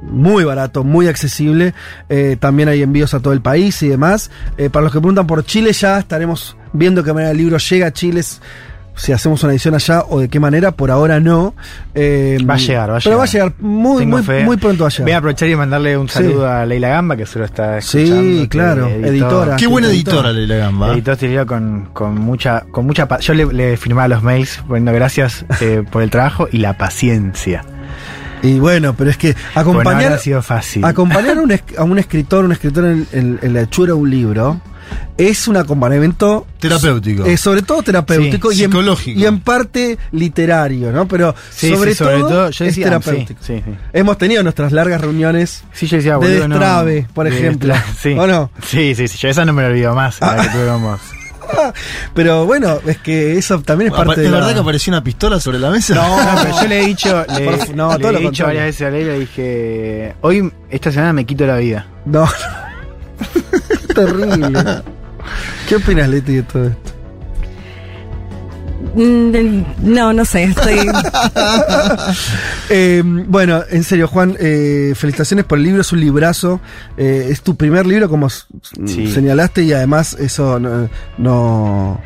muy 0.00 0.44
barato, 0.44 0.82
muy 0.82 1.08
accesible. 1.08 1.74
Eh, 2.08 2.38
también 2.40 2.70
hay 2.70 2.80
envíos 2.80 3.12
a 3.12 3.20
todo 3.20 3.34
el 3.34 3.42
país 3.42 3.82
y 3.82 3.88
demás. 3.88 4.30
Eh, 4.56 4.70
para 4.70 4.84
los 4.84 4.92
que 4.94 4.98
preguntan 4.98 5.26
por 5.26 5.44
Chile, 5.44 5.74
ya 5.74 5.98
estaremos 5.98 6.56
viendo 6.72 7.04
qué 7.04 7.12
manera 7.12 7.32
el 7.32 7.36
libro 7.36 7.58
llega 7.58 7.88
a 7.88 7.92
Chile. 7.92 8.22
Si 8.96 9.12
hacemos 9.12 9.42
una 9.42 9.52
edición 9.52 9.74
allá 9.74 10.04
o 10.08 10.20
de 10.20 10.28
qué 10.28 10.38
manera, 10.38 10.70
por 10.72 10.90
ahora 10.90 11.18
no. 11.20 11.54
Eh, 11.94 12.38
Va 12.48 12.54
a 12.54 12.56
llegar, 12.58 12.90
va 12.90 12.96
a 12.96 13.00
Pero 13.00 13.10
llegar. 13.10 13.18
va 13.18 13.24
a 13.24 13.26
llegar 13.26 13.52
muy, 13.60 14.06
muy, 14.06 14.22
muy 14.44 14.56
pronto 14.56 14.84
va 14.84 14.88
a 14.88 14.90
llegar. 14.90 15.04
Voy 15.04 15.12
a 15.12 15.16
aprovechar 15.18 15.48
y 15.48 15.56
mandarle 15.56 15.98
un 15.98 16.08
Sí. 16.08 16.14
saludo 16.14 16.48
a 16.50 16.64
Leila 16.64 16.88
Gamba, 16.90 17.16
que 17.16 17.26
solo 17.26 17.44
está 17.44 17.80
Sí, 17.80 17.98
escuchando. 18.02 18.42
que 18.42 18.48
claro, 18.48 18.88
editó- 18.88 19.06
editora. 19.08 19.56
Qué 19.56 19.66
buena 19.66 19.88
Editora. 19.88 20.16
editora 20.16 20.32
Leila 20.32 20.56
Gamba. 20.56 20.92
Editó 20.92 21.12
este 21.12 21.28
libro 21.28 21.46
con, 21.46 21.88
con 21.92 22.14
mucha, 22.20 22.60
con 22.70 22.86
mucha 22.86 23.08
Yo 23.18 23.34
le, 23.34 23.46
le 23.52 23.76
firmaba 23.76 24.06
los 24.08 24.22
mails 24.22 24.62
poniendo 24.66 24.92
gracias 24.92 25.44
eh, 25.60 25.82
por 25.90 26.02
el 26.02 26.10
trabajo 26.10 26.46
y 26.52 26.58
la 26.58 26.76
paciencia. 26.78 27.64
Y 28.42 28.58
bueno, 28.58 28.94
pero 28.94 29.10
es 29.10 29.16
que 29.16 29.34
acompañar, 29.54 30.04
habrá 30.04 30.18
sido 30.18 30.42
fácil. 30.42 30.84
acompañar 30.84 31.38
a, 31.38 31.40
un, 31.40 31.50
es- 31.50 31.62
a 31.78 31.82
un 31.84 31.98
escritor, 31.98 32.44
un 32.44 32.52
escritor 32.52 32.84
en, 32.84 33.06
en- 33.12 33.38
en 33.42 33.54
la 33.54 33.62
hechura 33.62 33.88
de 33.88 33.92
un 33.94 34.10
libro, 34.10 34.60
es 35.16 35.46
un 35.48 35.56
acompañamiento 35.56 36.46
Terapéutico. 36.58 37.24
Eh, 37.26 37.36
sobre 37.36 37.62
todo 37.62 37.82
terapéutico 37.82 38.50
Sí, 38.52 38.60
y, 38.60 38.64
en, 38.64 38.70
psicológico. 38.70 39.20
y 39.20 39.26
en 39.26 39.40
parte 39.40 39.98
literario, 40.12 40.90
¿no? 40.92 41.06
Pero 41.06 41.34
Sí, 41.50 41.70
sobre, 41.74 41.90
sí, 41.92 41.96
sobre 41.98 42.18
todo, 42.18 42.28
todo, 42.28 42.50
yo 42.50 42.64
es 42.64 42.70
decía, 42.70 42.84
terapéutico. 42.86 43.40
sí, 43.42 43.56
sí, 43.58 43.62
sí. 43.64 43.76
Hemos 43.92 44.18
tenido 44.18 44.42
nuestras 44.42 44.72
largas 44.72 45.00
reuniones 45.00 45.62
Sí, 45.72 45.86
yo 45.86 45.96
decía, 45.98 46.12
de 46.12 46.18
boludo, 46.18 46.48
no- 46.48 46.54
destrave, 46.54 47.06
por 47.14 47.28
de 47.30 47.36
ejemplo. 47.38 47.74
destra- 47.74 47.94
Sí. 48.00 48.14
¿O 48.18 48.26
no? 48.26 48.50
Sí, 48.66 48.94
sí, 48.94 49.08
sí. 49.08 49.18
Yo 49.18 49.28
esa 49.28 49.44
no 49.44 49.52
me 49.52 49.62
la 49.62 49.68
olvido 49.68 49.94
más. 49.94 50.20
La 50.20 50.36
que 50.36 50.48
tuvimos. 50.58 51.00
Pero 52.14 52.46
bueno, 52.46 52.78
es 52.86 52.96
que 52.98 53.36
eso 53.36 53.60
también 53.60 53.90
es 53.90 53.96
parte 53.96 54.12
¿Es 54.12 54.16
de 54.26 54.30
la- 54.30 54.38
verdad 54.38 54.54
que 54.54 54.60
apareció 54.60 54.90
una 54.92 55.04
pistola 55.04 55.38
sobre 55.38 55.58
la 55.58 55.68
mesa? 55.70 55.94
No, 55.94 56.16
pero 56.42 56.62
yo 56.62 56.68
le 56.68 56.80
he 56.82 56.86
dicho, 56.86 57.24
le, 57.38 57.74
no, 57.74 57.98
todo 57.98 58.08
he 58.08 58.12
lo 58.14 58.18
dicho 58.18 58.44
contrario. 58.44 58.46
varias 58.46 58.64
veces 58.66 58.86
a 58.86 58.90
Leila, 58.90 59.12
dije, 59.12 60.14
hoy, 60.22 60.50
esta 60.70 60.90
semana 60.90 61.12
me 61.12 61.26
quito 61.26 61.46
la 61.46 61.56
vida. 61.58 61.86
No, 62.06 62.26
terrible. 63.94 64.82
¿Qué 65.68 65.76
opinas, 65.76 66.08
Leti, 66.08 66.34
de 66.36 66.42
todo 66.42 66.66
esto? 66.66 66.90
Mm, 68.96 69.62
No, 69.82 70.12
no 70.12 70.24
sé, 70.24 70.44
estoy... 70.44 70.78
Eh, 72.70 73.02
bueno, 73.04 73.62
en 73.70 73.84
serio, 73.84 74.08
Juan, 74.08 74.36
eh, 74.40 74.94
felicitaciones 74.96 75.44
por 75.44 75.58
el 75.58 75.64
libro, 75.64 75.80
es 75.82 75.92
un 75.92 76.00
librazo. 76.00 76.60
Eh, 76.96 77.28
es 77.30 77.42
tu 77.42 77.56
primer 77.56 77.86
libro, 77.86 78.08
como 78.08 78.28
Sí. 78.30 79.12
señalaste, 79.12 79.62
y 79.62 79.72
además 79.72 80.16
eso 80.18 80.58
no, 80.58 80.88
no, 81.18 82.00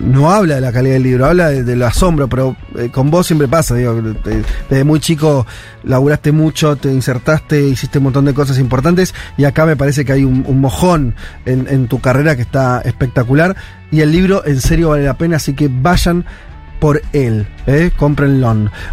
no 0.00 0.30
habla 0.30 0.56
de 0.56 0.60
la 0.60 0.72
calidad 0.72 0.94
del 0.94 1.02
libro, 1.04 1.26
habla 1.26 1.48
de- 1.48 1.64
del 1.64 1.82
asombro, 1.82 2.28
pero 2.28 2.56
eh, 2.76 2.90
con 2.90 3.10
vos 3.10 3.26
siempre 3.26 3.48
pasa, 3.48 3.74
desde 3.74 4.84
muy 4.84 5.00
chico 5.00 5.46
laburaste 5.84 6.32
mucho, 6.32 6.76
te 6.76 6.90
insertaste, 6.92 7.62
hiciste 7.62 7.98
un 7.98 8.04
montón 8.04 8.24
de 8.24 8.34
cosas 8.34 8.58
importantes, 8.58 9.14
y 9.36 9.44
acá 9.44 9.64
me 9.66 9.76
parece 9.76 10.04
que 10.04 10.12
hay 10.12 10.24
un, 10.24 10.44
un 10.46 10.60
mojón 10.60 11.14
en, 11.46 11.66
en 11.68 11.86
tu 11.88 12.00
carrera 12.00 12.36
que 12.36 12.42
está 12.42 12.80
espectacular, 12.82 13.56
y 13.90 14.00
el 14.00 14.12
libro 14.12 14.44
en 14.46 14.60
serio 14.60 14.90
vale 14.90 15.04
la 15.04 15.14
pena, 15.16 15.36
así 15.36 15.54
que 15.54 15.68
vayan 15.72 16.24
por 16.80 17.02
él, 17.12 17.46
¿eh? 17.66 17.90
cómprenlo. 17.96 18.40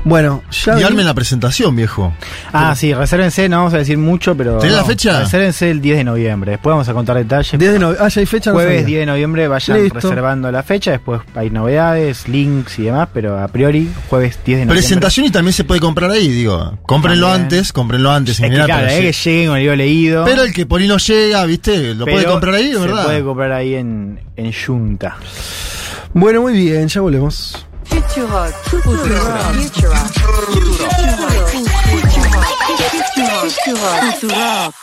Bueno, 0.04 0.44
ya... 0.52 0.80
Y 0.80 0.84
armen 0.84 1.06
la 1.06 1.14
presentación, 1.14 1.76
viejo. 1.76 2.14
Ah, 2.54 2.76
sí, 2.76 2.94
resérvense, 2.94 3.48
no 3.50 3.58
vamos 3.58 3.74
a 3.74 3.78
decir 3.78 3.98
mucho, 3.98 4.36
pero. 4.36 4.58
¿Tenés 4.60 4.76
la 4.76 4.82
no, 4.82 4.88
fecha? 4.88 5.20
Resérvense 5.22 5.72
el 5.72 5.82
10 5.82 5.98
de 5.98 6.04
noviembre. 6.04 6.52
Después 6.52 6.74
vamos 6.74 6.88
a 6.90 6.94
contar 6.94 7.16
detalles. 7.18 7.58
10 7.58 7.72
de 7.74 7.80
nove- 7.80 7.98
ah, 8.00 8.08
ya 8.10 8.20
hay 8.20 8.26
fecha. 8.26 8.52
no 8.52 8.56
Jueves 8.58 8.74
sabía. 8.82 8.86
10 8.88 9.00
de 9.00 9.06
noviembre 9.06 9.48
vayan 9.48 9.82
Listo. 9.84 9.96
reservando 10.00 10.52
la 10.52 10.64
fecha, 10.64 10.92
después 10.92 11.22
hay 11.34 11.50
novedades, 11.50 12.28
links 12.28 12.78
y 12.80 12.84
demás, 12.84 13.08
pero 13.14 13.40
a 13.40 13.48
priori 13.48 13.90
jueves 14.10 14.38
10 14.46 14.60
de 14.60 14.66
noviembre. 14.66 14.76
Presentación 14.78 15.26
y 15.26 15.30
también 15.32 15.54
se 15.54 15.64
puede 15.64 15.80
comprar 15.80 16.12
ahí, 16.12 16.28
digo. 16.28 16.78
Cómprenlo 16.84 17.28
También. 17.28 17.44
antes, 17.46 17.74
cómprenlo 17.74 18.12
antes. 18.12 18.40
en 18.40 18.46
Es 18.46 18.52
que 18.52 18.56
claro, 18.66 18.74
pero, 18.88 18.92
eh, 18.92 19.02
que 19.02 19.12
lleguen 19.14 19.48
con 19.50 19.58
el 19.58 19.78
leído. 19.78 20.26
Pero 20.26 20.44
el 20.44 20.54
que 20.54 20.66
por 20.66 20.82
ahí 20.82 20.88
no 20.88 20.98
llega, 20.98 21.46
¿viste? 21.46 21.96
Lo 21.96 22.06
puede 22.06 22.18
pero 22.18 22.32
comprar 22.32 22.56
ahí, 22.56 22.74
se 22.74 22.80
¿verdad? 22.80 23.06
puede 23.06 23.24
comprar 23.24 23.52
ahí 23.54 23.76
en, 23.76 24.20
en 24.36 24.52
Junta. 24.54 25.16
Bueno, 26.14 26.42
muy 26.42 26.54
bien, 26.54 26.88
ya 26.88 27.02
volvemos. 27.02 27.67
Futurock. 27.90 28.54
Futurock. 28.68 29.54
Futurock. 29.56 30.12
Futurock. 30.48 31.08
Futurock. 33.54 34.00
Futurock. 34.20 34.74